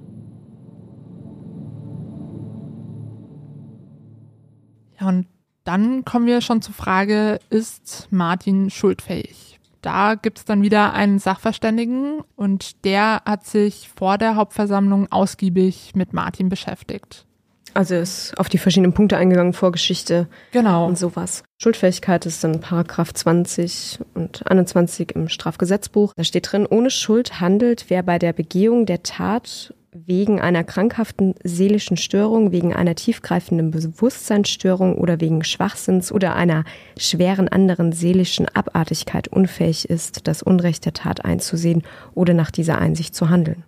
Ja, 4.99 5.09
und 5.09 5.27
dann 5.69 6.03
kommen 6.07 6.27
wir 6.27 6.41
schon 6.41 6.63
zur 6.63 6.73
Frage, 6.73 7.41
ist 7.51 8.09
Martin 8.11 8.71
schuldfähig? 8.71 9.61
Da 9.83 10.15
gibt 10.15 10.39
es 10.39 10.45
dann 10.47 10.63
wieder 10.63 10.95
einen 10.95 11.19
Sachverständigen 11.19 12.23
und 12.37 12.85
der 12.87 13.21
hat 13.27 13.45
sich 13.45 13.91
vor 13.95 14.17
der 14.17 14.35
Hauptversammlung 14.35 15.13
ausgiebig 15.13 15.93
mit 15.95 16.15
Martin 16.15 16.49
beschäftigt. 16.49 17.27
Also 17.75 17.97
ist 17.97 18.33
auf 18.39 18.49
die 18.49 18.57
verschiedenen 18.57 18.95
Punkte 18.95 19.19
eingegangen, 19.19 19.53
Vorgeschichte 19.53 20.27
genau. 20.53 20.87
und 20.87 20.97
sowas. 20.97 21.45
Schuldfähigkeit 21.59 22.25
ist 22.25 22.43
dann 22.43 22.61
Paragraph 22.61 23.13
20 23.13 23.99
und 24.15 24.51
21 24.51 25.15
im 25.15 25.29
Strafgesetzbuch. 25.29 26.15
Da 26.17 26.25
steht 26.25 26.51
drin, 26.51 26.67
ohne 26.67 26.91
Schuld 26.91 27.41
handelt, 27.41 27.85
wer 27.89 28.03
bei 28.03 28.19
der 28.19 28.33
Begehung 28.33 28.87
der 28.87 29.03
Tat 29.03 29.75
wegen 29.93 30.41
einer 30.41 30.65
krankhaften 30.65 31.35
seelischen 31.43 31.97
Störung, 31.97 32.53
wegen 32.53 32.75
einer 32.75 32.95
tiefgreifenden 32.95 33.71
Bewusstseinsstörung 33.71 34.97
oder 34.97 35.21
wegen 35.21 35.45
Schwachsinns 35.45 36.13
oder 36.13 36.37
einer 36.37 36.65
schweren 36.99 37.49
anderen 37.49 37.93
seelischen 37.93 38.47
Abartigkeit 38.49 39.29
unfähig 39.29 39.89
ist, 39.89 40.27
das 40.27 40.43
Unrecht 40.43 40.85
der 40.85 40.93
Tat 40.93 41.25
einzusehen 41.25 41.83
oder 42.15 42.35
nach 42.35 42.51
dieser 42.51 42.79
Einsicht 42.79 43.15
zu 43.15 43.31
handeln. 43.31 43.65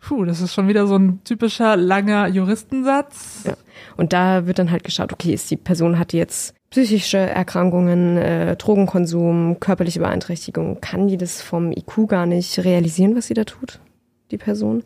Puh, 0.00 0.24
das 0.24 0.40
ist 0.40 0.54
schon 0.54 0.68
wieder 0.68 0.86
so 0.86 0.96
ein 0.96 1.22
typischer 1.24 1.76
langer 1.76 2.28
Juristensatz. 2.28 3.42
Ja. 3.44 3.56
Und 3.96 4.12
da 4.12 4.46
wird 4.46 4.58
dann 4.58 4.70
halt 4.70 4.84
geschaut, 4.84 5.12
okay, 5.12 5.34
ist 5.34 5.50
die 5.50 5.56
Person 5.56 5.98
hat 5.98 6.12
jetzt 6.12 6.54
psychische 6.70 7.18
Erkrankungen, 7.18 8.16
äh, 8.16 8.56
Drogenkonsum, 8.56 9.58
körperliche 9.58 10.00
Beeinträchtigung, 10.00 10.80
kann 10.80 11.08
die 11.08 11.16
das 11.16 11.42
vom 11.42 11.72
IQ 11.72 12.08
gar 12.08 12.26
nicht 12.26 12.58
realisieren, 12.64 13.16
was 13.16 13.26
sie 13.26 13.34
da 13.34 13.44
tut, 13.44 13.80
die 14.30 14.38
Person? 14.38 14.84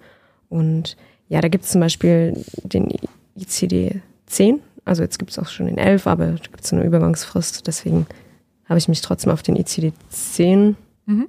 Und 0.52 0.96
ja, 1.28 1.40
da 1.40 1.48
gibt 1.48 1.64
es 1.64 1.70
zum 1.70 1.80
Beispiel 1.80 2.34
den 2.62 2.90
ICD-10, 3.38 4.60
also 4.84 5.02
jetzt 5.02 5.18
gibt 5.18 5.30
es 5.30 5.38
auch 5.38 5.48
schon 5.48 5.66
den 5.66 5.78
11, 5.78 6.06
aber 6.06 6.26
da 6.26 6.34
gibt 6.34 6.62
es 6.62 6.72
eine 6.72 6.84
Übergangsfrist, 6.84 7.66
deswegen 7.66 8.06
habe 8.68 8.78
ich 8.78 8.86
mich 8.86 9.00
trotzdem 9.00 9.32
auf 9.32 9.42
den 9.42 9.56
ICD-10, 9.56 10.74
mhm. 11.06 11.26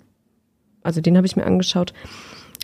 also 0.84 1.00
den 1.00 1.16
habe 1.16 1.26
ich 1.26 1.38
mir 1.38 1.46
angeschaut. 1.46 1.94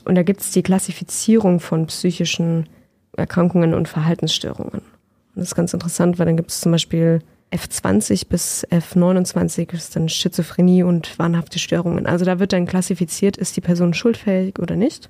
Und 0.04 0.15
da 0.15 0.24
gibt 0.24 0.41
es 0.41 0.52
die 0.52 0.63
Klassifizierung 0.63 1.62
von 1.62 1.88
psychischen 1.88 2.67
Erkrankungen 3.15 3.74
und 3.74 3.88
Verhaltensstörungen. 3.88 4.80
Und 4.80 5.36
das 5.36 5.50
ist 5.50 5.56
ganz 5.56 5.74
interessant, 5.74 6.19
weil 6.19 6.26
dann 6.26 6.38
gibt 6.38 6.52
es 6.52 6.60
zum 6.60 6.74
Beispiel 6.74 7.22
F20 7.52 8.28
bis 8.28 8.67
F29 8.67 9.74
ist 9.74 9.95
dann 9.95 10.10
Schizophrenie 10.10 10.84
und 10.84 11.17
wahnhafte 11.17 11.58
Störungen. 11.58 12.06
Also 12.06 12.26
da 12.26 12.39
wird 12.39 12.54
dann 12.54 12.65
klassifiziert, 12.65 13.38
ist 13.38 13.56
die 13.56 13.62
Person 13.62 13.93
schuldfähig 13.93 14.60
oder 14.60 14.76
nicht. 14.76 15.10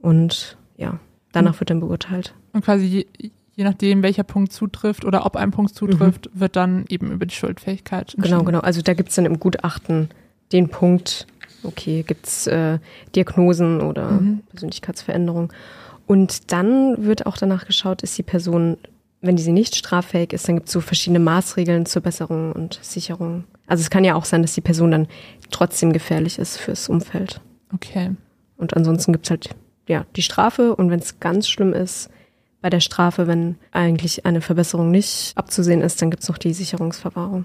Und 0.00 0.56
ja, 0.76 0.98
danach 1.32 1.54
mhm. 1.54 1.60
wird 1.60 1.70
dann 1.70 1.80
beurteilt. 1.80 2.34
Und 2.52 2.64
quasi 2.64 2.86
je, 2.86 3.30
je, 3.54 3.64
nachdem, 3.64 4.02
welcher 4.02 4.22
Punkt 4.22 4.52
zutrifft 4.52 5.04
oder 5.04 5.26
ob 5.26 5.36
ein 5.36 5.50
Punkt 5.50 5.74
zutrifft, 5.74 6.26
mhm. 6.32 6.40
wird 6.40 6.56
dann 6.56 6.84
eben 6.88 7.10
über 7.12 7.26
die 7.26 7.34
Schuldfähigkeit 7.34 8.14
Genau, 8.18 8.42
genau. 8.42 8.60
Also 8.60 8.82
da 8.82 8.94
gibt 8.94 9.10
es 9.10 9.16
dann 9.16 9.26
im 9.26 9.38
Gutachten 9.40 10.10
den 10.52 10.68
Punkt, 10.68 11.26
okay, 11.62 12.04
gibt 12.06 12.26
es 12.26 12.46
äh, 12.46 12.78
Diagnosen 13.14 13.80
oder 13.80 14.12
mhm. 14.12 14.40
Persönlichkeitsveränderungen. 14.50 15.50
Und 16.06 16.52
dann 16.52 17.04
wird 17.04 17.26
auch 17.26 17.36
danach 17.36 17.66
geschaut, 17.66 18.02
ist 18.02 18.16
die 18.16 18.22
Person 18.22 18.78
wenn 19.20 19.36
diese 19.36 19.52
nicht 19.52 19.74
straffähig 19.74 20.32
ist, 20.32 20.48
dann 20.48 20.56
gibt 20.56 20.68
es 20.68 20.72
so 20.72 20.80
verschiedene 20.80 21.18
Maßregeln 21.18 21.86
zur 21.86 22.02
Besserung 22.02 22.52
und 22.52 22.78
Sicherung. 22.82 23.44
Also 23.66 23.80
es 23.80 23.90
kann 23.90 24.04
ja 24.04 24.14
auch 24.14 24.24
sein, 24.24 24.42
dass 24.42 24.54
die 24.54 24.60
Person 24.60 24.92
dann 24.92 25.08
trotzdem 25.50 25.92
gefährlich 25.92 26.38
ist 26.38 26.56
fürs 26.56 26.88
Umfeld. 26.88 27.40
Okay. 27.74 28.12
Und 28.56 28.76
ansonsten 28.76 29.12
gibt 29.12 29.26
es 29.26 29.30
halt 29.30 29.50
ja 29.88 30.06
die 30.16 30.22
Strafe 30.22 30.74
und 30.74 30.90
wenn 30.90 31.00
es 31.00 31.20
ganz 31.20 31.48
schlimm 31.48 31.72
ist, 31.72 32.10
bei 32.60 32.70
der 32.70 32.80
Strafe, 32.80 33.26
wenn 33.26 33.56
eigentlich 33.72 34.26
eine 34.26 34.40
Verbesserung 34.40 34.90
nicht 34.90 35.32
abzusehen 35.36 35.80
ist, 35.80 36.02
dann 36.02 36.10
gibt 36.10 36.22
es 36.22 36.28
noch 36.28 36.38
die 36.38 36.52
Sicherungsverwahrung. 36.52 37.44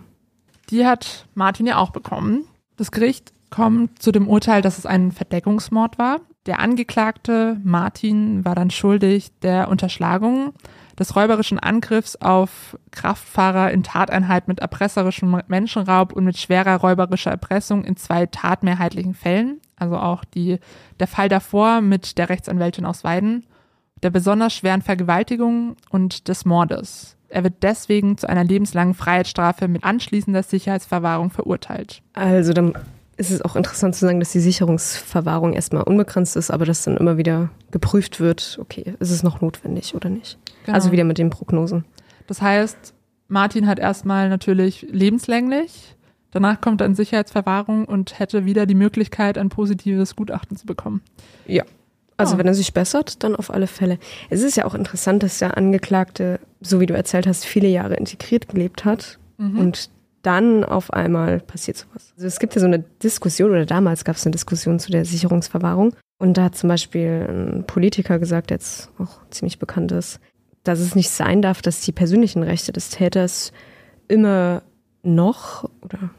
Die 0.69 0.85
hat 0.85 1.27
Martin 1.35 1.67
ja 1.67 1.77
auch 1.77 1.91
bekommen. 1.91 2.45
Das 2.77 2.91
Gericht 2.91 3.31
kommt 3.49 4.01
zu 4.01 4.11
dem 4.11 4.27
Urteil, 4.27 4.61
dass 4.61 4.79
es 4.79 4.85
ein 4.85 5.11
Verdeckungsmord 5.11 5.99
war. 5.99 6.21
Der 6.45 6.59
Angeklagte 6.59 7.57
Martin 7.63 8.43
war 8.43 8.55
dann 8.55 8.71
schuldig 8.71 9.31
der 9.41 9.69
Unterschlagung 9.69 10.53
des 10.97 11.15
räuberischen 11.15 11.59
Angriffs 11.59 12.15
auf 12.17 12.77
Kraftfahrer 12.91 13.71
in 13.71 13.83
Tateinheit 13.83 14.47
mit 14.47 14.59
erpresserischem 14.59 15.41
Menschenraub 15.47 16.13
und 16.13 16.23
mit 16.23 16.37
schwerer 16.37 16.77
räuberischer 16.77 17.31
Erpressung 17.31 17.83
in 17.83 17.95
zwei 17.95 18.25
tatmehrheitlichen 18.25 19.13
Fällen, 19.13 19.59
also 19.83 19.97
auch 19.97 20.25
die, 20.25 20.59
der 20.99 21.07
Fall 21.07 21.29
davor 21.29 21.81
mit 21.81 22.17
der 22.17 22.29
Rechtsanwältin 22.29 22.85
aus 22.85 23.03
Weiden, 23.03 23.45
der 24.01 24.09
besonders 24.09 24.53
schweren 24.53 24.81
Vergewaltigung 24.81 25.75
und 25.89 26.27
des 26.27 26.45
Mordes. 26.45 27.15
Er 27.29 27.43
wird 27.43 27.55
deswegen 27.61 28.17
zu 28.17 28.29
einer 28.29 28.43
lebenslangen 28.43 28.93
Freiheitsstrafe 28.93 29.67
mit 29.67 29.83
anschließender 29.83 30.43
Sicherheitsverwahrung 30.43 31.31
verurteilt. 31.31 32.01
Also 32.13 32.53
dann 32.53 32.73
ist 33.17 33.31
es 33.31 33.41
auch 33.41 33.55
interessant 33.55 33.95
zu 33.95 34.05
sagen, 34.05 34.19
dass 34.19 34.31
die 34.31 34.39
Sicherungsverwahrung 34.39 35.53
erstmal 35.53 35.83
unbegrenzt 35.83 36.35
ist, 36.35 36.51
aber 36.51 36.65
dass 36.65 36.83
dann 36.83 36.97
immer 36.97 37.17
wieder 37.17 37.49
geprüft 37.71 38.19
wird, 38.19 38.57
okay, 38.61 38.95
ist 38.99 39.11
es 39.11 39.23
noch 39.23 39.41
notwendig 39.41 39.95
oder 39.95 40.09
nicht. 40.09 40.37
Genau. 40.65 40.75
Also 40.75 40.91
wieder 40.91 41.03
mit 41.03 41.17
den 41.17 41.29
Prognosen. 41.29 41.85
Das 42.27 42.41
heißt, 42.41 42.93
Martin 43.27 43.67
hat 43.67 43.79
erstmal 43.79 44.29
natürlich 44.29 44.85
lebenslänglich, 44.89 45.95
danach 46.33 46.59
kommt 46.61 46.81
er 46.81 46.87
in 46.87 46.95
Sicherheitsverwahrung 46.95 47.85
und 47.85 48.19
hätte 48.19 48.45
wieder 48.45 48.65
die 48.65 48.75
Möglichkeit, 48.75 49.37
ein 49.37 49.49
positives 49.49 50.15
Gutachten 50.15 50.57
zu 50.57 50.65
bekommen. 50.65 51.01
Ja. 51.47 51.63
Also 52.17 52.35
oh. 52.35 52.37
wenn 52.37 52.47
er 52.47 52.53
sich 52.53 52.73
bessert, 52.73 53.23
dann 53.23 53.35
auf 53.35 53.51
alle 53.51 53.67
Fälle. 53.67 53.97
Es 54.29 54.43
ist 54.43 54.57
ja 54.57 54.65
auch 54.65 54.75
interessant, 54.75 55.23
dass 55.23 55.39
der 55.39 55.57
Angeklagte, 55.57 56.39
so 56.61 56.79
wie 56.79 56.85
du 56.85 56.93
erzählt 56.93 57.27
hast, 57.27 57.45
viele 57.45 57.67
Jahre 57.67 57.95
integriert 57.95 58.49
gelebt 58.49 58.85
hat 58.85 59.19
mhm. 59.37 59.59
und 59.59 59.89
dann 60.21 60.63
auf 60.63 60.91
einmal 60.93 61.39
passiert 61.39 61.77
sowas. 61.77 62.13
Also 62.15 62.27
es 62.27 62.39
gibt 62.39 62.55
ja 62.55 62.61
so 62.61 62.67
eine 62.67 62.79
Diskussion, 62.79 63.51
oder 63.51 63.65
damals 63.65 64.05
gab 64.05 64.15
es 64.15 64.25
eine 64.25 64.31
Diskussion 64.31 64.79
zu 64.79 64.91
der 64.91 65.05
Sicherungsverwahrung. 65.05 65.95
Und 66.17 66.37
da 66.37 66.45
hat 66.45 66.55
zum 66.55 66.69
Beispiel 66.69 67.27
ein 67.29 67.65
Politiker 67.67 68.19
gesagt, 68.19 68.49
der 68.49 68.55
jetzt 68.55 68.89
auch 68.97 69.19
ziemlich 69.29 69.59
bekannt 69.59 69.91
ist, 69.91 70.21
dass 70.63 70.79
es 70.79 70.95
nicht 70.95 71.09
sein 71.09 71.41
darf, 71.41 71.61
dass 71.61 71.81
die 71.81 71.91
persönlichen 71.91 72.43
Rechte 72.43 72.71
des 72.71 72.89
Täters 72.89 73.51
immer 74.07 74.63
noch, 75.03 75.69
oder 75.81 76.11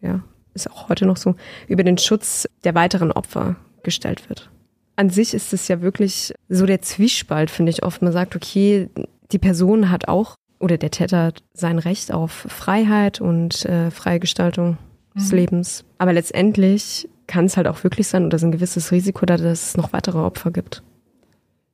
ja, 0.00 0.22
ist 0.54 0.70
auch 0.70 0.88
heute 0.88 1.06
noch 1.06 1.16
so, 1.16 1.34
über 1.68 1.84
den 1.84 1.98
Schutz 1.98 2.48
der 2.64 2.74
weiteren 2.74 3.12
Opfer 3.12 3.56
gestellt 3.82 4.28
wird. 4.28 4.50
An 4.96 5.10
sich 5.10 5.32
ist 5.34 5.52
es 5.52 5.68
ja 5.68 5.80
wirklich 5.80 6.34
so 6.48 6.66
der 6.66 6.82
Zwiespalt, 6.82 7.50
finde 7.50 7.70
ich 7.70 7.84
oft. 7.84 8.02
Man 8.02 8.12
sagt, 8.12 8.36
okay, 8.36 8.90
die 9.32 9.38
Person 9.38 9.90
hat 9.90 10.08
auch 10.08 10.34
oder 10.58 10.76
der 10.76 10.90
Täter 10.90 11.24
hat 11.24 11.42
sein 11.54 11.78
Recht 11.78 12.12
auf 12.12 12.32
Freiheit 12.32 13.20
und 13.20 13.64
äh, 13.64 13.90
freie 13.90 14.20
Gestaltung 14.20 14.76
des 15.16 15.32
mhm. 15.32 15.38
Lebens. 15.38 15.84
Aber 15.98 16.12
letztendlich 16.12 17.08
kann 17.26 17.46
es 17.46 17.56
halt 17.56 17.66
auch 17.66 17.82
wirklich 17.84 18.08
sein, 18.08 18.26
oder 18.26 18.36
ist 18.36 18.42
ein 18.42 18.52
gewisses 18.52 18.92
Risiko 18.92 19.24
da, 19.24 19.36
dass 19.36 19.68
es 19.68 19.76
noch 19.76 19.92
weitere 19.92 20.18
Opfer 20.18 20.50
gibt. 20.50 20.82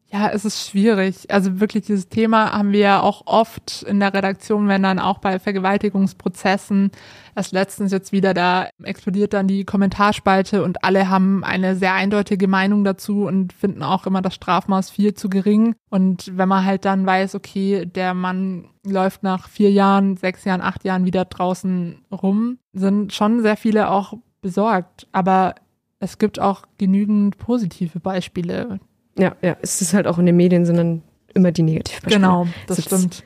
Ja, 0.08 0.28
es 0.30 0.44
ist 0.44 0.68
schwierig. 0.70 1.30
Also 1.32 1.58
wirklich 1.58 1.84
dieses 1.86 2.08
Thema 2.08 2.52
haben 2.52 2.70
wir 2.70 2.78
ja 2.78 3.00
auch 3.00 3.22
oft 3.26 3.82
in 3.82 3.98
der 3.98 4.14
Redaktion, 4.14 4.68
wenn 4.68 4.84
dann 4.84 5.00
auch 5.00 5.18
bei 5.18 5.40
Vergewaltigungsprozessen, 5.40 6.92
erst 7.34 7.52
letztens 7.52 7.90
jetzt 7.90 8.12
wieder, 8.12 8.32
da 8.32 8.68
explodiert 8.84 9.32
dann 9.32 9.48
die 9.48 9.64
Kommentarspalte 9.64 10.62
und 10.62 10.84
alle 10.84 11.08
haben 11.10 11.42
eine 11.42 11.74
sehr 11.74 11.94
eindeutige 11.94 12.46
Meinung 12.46 12.84
dazu 12.84 13.24
und 13.26 13.52
finden 13.52 13.82
auch 13.82 14.06
immer 14.06 14.22
das 14.22 14.36
Strafmaß 14.36 14.90
viel 14.90 15.14
zu 15.14 15.28
gering. 15.28 15.74
Und 15.90 16.36
wenn 16.36 16.48
man 16.48 16.64
halt 16.64 16.84
dann 16.84 17.04
weiß, 17.04 17.34
okay, 17.34 17.84
der 17.84 18.14
Mann 18.14 18.68
läuft 18.84 19.24
nach 19.24 19.48
vier 19.48 19.72
Jahren, 19.72 20.16
sechs 20.16 20.44
Jahren, 20.44 20.60
acht 20.60 20.84
Jahren 20.84 21.04
wieder 21.04 21.24
draußen 21.24 22.04
rum, 22.12 22.58
sind 22.72 23.12
schon 23.12 23.42
sehr 23.42 23.56
viele 23.56 23.90
auch 23.90 24.14
besorgt. 24.40 25.08
Aber 25.10 25.56
es 25.98 26.18
gibt 26.18 26.38
auch 26.38 26.62
genügend 26.78 27.38
positive 27.38 27.98
Beispiele, 27.98 28.78
ja, 29.18 29.36
ja, 29.42 29.56
es 29.62 29.80
ist 29.80 29.94
halt 29.94 30.06
auch 30.06 30.18
in 30.18 30.26
den 30.26 30.36
Medien, 30.36 30.66
sondern 30.66 31.02
immer 31.34 31.52
die 31.52 31.62
Negativbeispiele. 31.62 32.16
Genau, 32.16 32.46
das, 32.66 32.76
das 32.76 32.84
stimmt. 32.86 33.24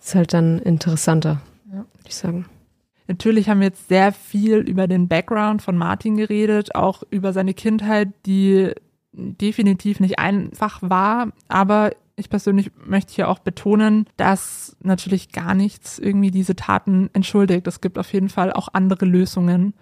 Ist 0.00 0.14
halt 0.14 0.34
dann 0.34 0.58
interessanter, 0.58 1.40
ja. 1.70 1.78
würde 1.78 1.88
ich 2.06 2.14
sagen. 2.14 2.46
Natürlich 3.06 3.48
haben 3.48 3.60
wir 3.60 3.68
jetzt 3.68 3.88
sehr 3.88 4.12
viel 4.12 4.58
über 4.58 4.86
den 4.86 5.08
Background 5.08 5.62
von 5.62 5.76
Martin 5.76 6.16
geredet, 6.16 6.74
auch 6.74 7.02
über 7.10 7.32
seine 7.32 7.52
Kindheit, 7.52 8.08
die 8.24 8.72
definitiv 9.12 10.00
nicht 10.00 10.18
einfach 10.18 10.78
war, 10.82 11.28
aber 11.48 11.92
ich 12.16 12.30
persönlich 12.30 12.70
möchte 12.84 13.14
hier 13.14 13.28
auch 13.28 13.40
betonen, 13.40 14.06
dass 14.16 14.76
natürlich 14.80 15.32
gar 15.32 15.54
nichts 15.54 15.98
irgendwie 15.98 16.30
diese 16.30 16.54
Taten 16.54 17.10
entschuldigt. 17.12 17.66
Es 17.66 17.80
gibt 17.80 17.98
auf 17.98 18.12
jeden 18.12 18.28
Fall 18.28 18.52
auch 18.52 18.68
andere 18.72 19.04
Lösungen. 19.04 19.74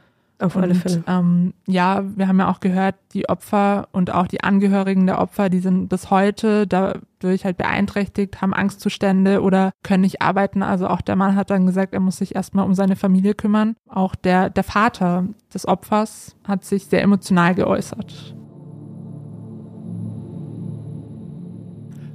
Auf 0.43 0.57
alle 0.57 0.75
Fälle. 0.75 1.05
Ähm, 1.07 1.55
ja, 1.69 2.03
wir 2.17 2.27
haben 2.27 2.41
ja 2.41 2.51
auch 2.51 2.59
gehört, 2.59 2.97
die 3.13 3.29
Opfer 3.29 3.89
und 3.93 4.13
auch 4.13 4.27
die 4.27 4.43
Angehörigen 4.43 5.07
der 5.07 5.21
Opfer, 5.21 5.49
die 5.49 5.61
sind 5.61 5.89
bis 5.89 6.11
heute 6.11 6.67
dadurch 6.67 7.45
halt 7.45 7.59
beeinträchtigt, 7.59 8.43
haben 8.43 8.53
Angstzustände 8.53 9.41
oder 9.41 9.71
können 9.85 10.01
nicht 10.01 10.21
arbeiten. 10.21 10.65
Also 10.65 10.89
auch 10.89 11.01
der 11.01 11.15
Mann 11.15 11.37
hat 11.37 11.51
dann 11.51 11.65
gesagt, 11.65 11.95
er 11.95 12.01
muss 12.01 12.17
sich 12.17 12.35
erstmal 12.35 12.65
um 12.65 12.75
seine 12.75 12.97
Familie 12.97 13.35
kümmern. 13.35 13.77
Auch 13.89 14.17
der, 14.17 14.51
der 14.51 14.65
Vater 14.65 15.29
des 15.55 15.69
Opfers 15.69 16.35
hat 16.43 16.65
sich 16.65 16.87
sehr 16.87 17.03
emotional 17.03 17.55
geäußert. 17.55 18.35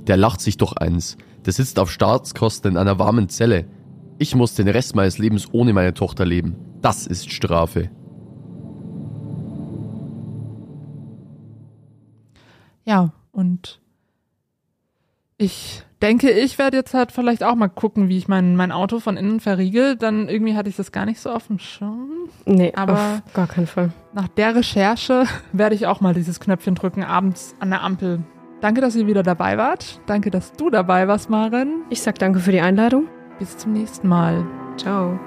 Der 0.06 0.18
lacht 0.18 0.42
sich 0.42 0.58
doch 0.58 0.74
eins. 0.74 1.16
Der 1.46 1.54
sitzt 1.54 1.80
auf 1.80 1.90
Staatskosten 1.90 2.72
in 2.72 2.78
einer 2.78 3.00
warmen 3.00 3.30
Zelle. 3.30 3.68
Ich 4.18 4.36
muss 4.36 4.54
den 4.54 4.68
Rest 4.68 4.96
meines 4.96 5.18
Lebens 5.18 5.48
ohne 5.54 5.72
meine 5.72 5.94
Tochter 5.94 6.26
leben. 6.26 6.58
Das 6.82 7.08
ist 7.08 7.32
Strafe. 7.32 7.90
Ja, 12.88 13.12
und 13.34 13.82
ich 15.38 15.84
denke, 16.02 16.32
ich 16.32 16.58
werde 16.58 16.78
jetzt 16.78 16.94
halt 16.94 17.12
vielleicht 17.12 17.44
auch 17.44 17.56
mal 17.56 17.68
gucken, 17.68 18.08
wie 18.08 18.18
ich 18.18 18.30
mein, 18.30 18.56
mein 18.56 18.72
Auto 18.72 19.00
von 19.00 19.18
innen 19.18 19.42
verriegel. 19.42 19.98
Dann 19.98 20.30
irgendwie 20.30 20.56
hatte 20.56 20.70
ich 20.70 20.78
das 20.78 20.92
gar 20.94 21.06
nicht 21.06 21.20
so 21.20 21.30
auf 21.30 21.48
dem 21.48 21.60
Schirm. 21.60 22.30
Nee, 22.46 22.72
aber 22.76 22.94
auf 22.94 23.34
gar 23.34 23.48
keinen 23.48 23.68
Fall. 23.68 23.92
Nach 24.14 24.30
der 24.30 24.56
Recherche 24.56 25.26
werde 25.52 25.76
ich 25.76 25.86
auch 25.86 26.00
mal 26.00 26.14
dieses 26.14 26.40
Knöpfchen 26.40 26.76
drücken, 26.76 27.04
abends 27.04 27.56
an 27.60 27.70
der 27.70 27.84
Ampel. 27.84 28.24
Danke, 28.62 28.82
dass 28.82 28.96
ihr 28.96 29.06
wieder 29.06 29.22
dabei 29.22 29.58
wart. 29.58 30.00
Danke, 30.08 30.32
dass 30.32 30.54
du 30.54 30.70
dabei 30.70 31.08
warst, 31.08 31.30
Maren. 31.30 31.84
Ich 31.90 32.02
sag 32.02 32.18
danke 32.18 32.40
für 32.40 32.52
die 32.52 32.62
Einladung. 32.62 33.08
Bis 33.38 33.58
zum 33.58 33.74
nächsten 33.74 34.08
Mal. 34.08 34.48
Ciao. 34.78 35.20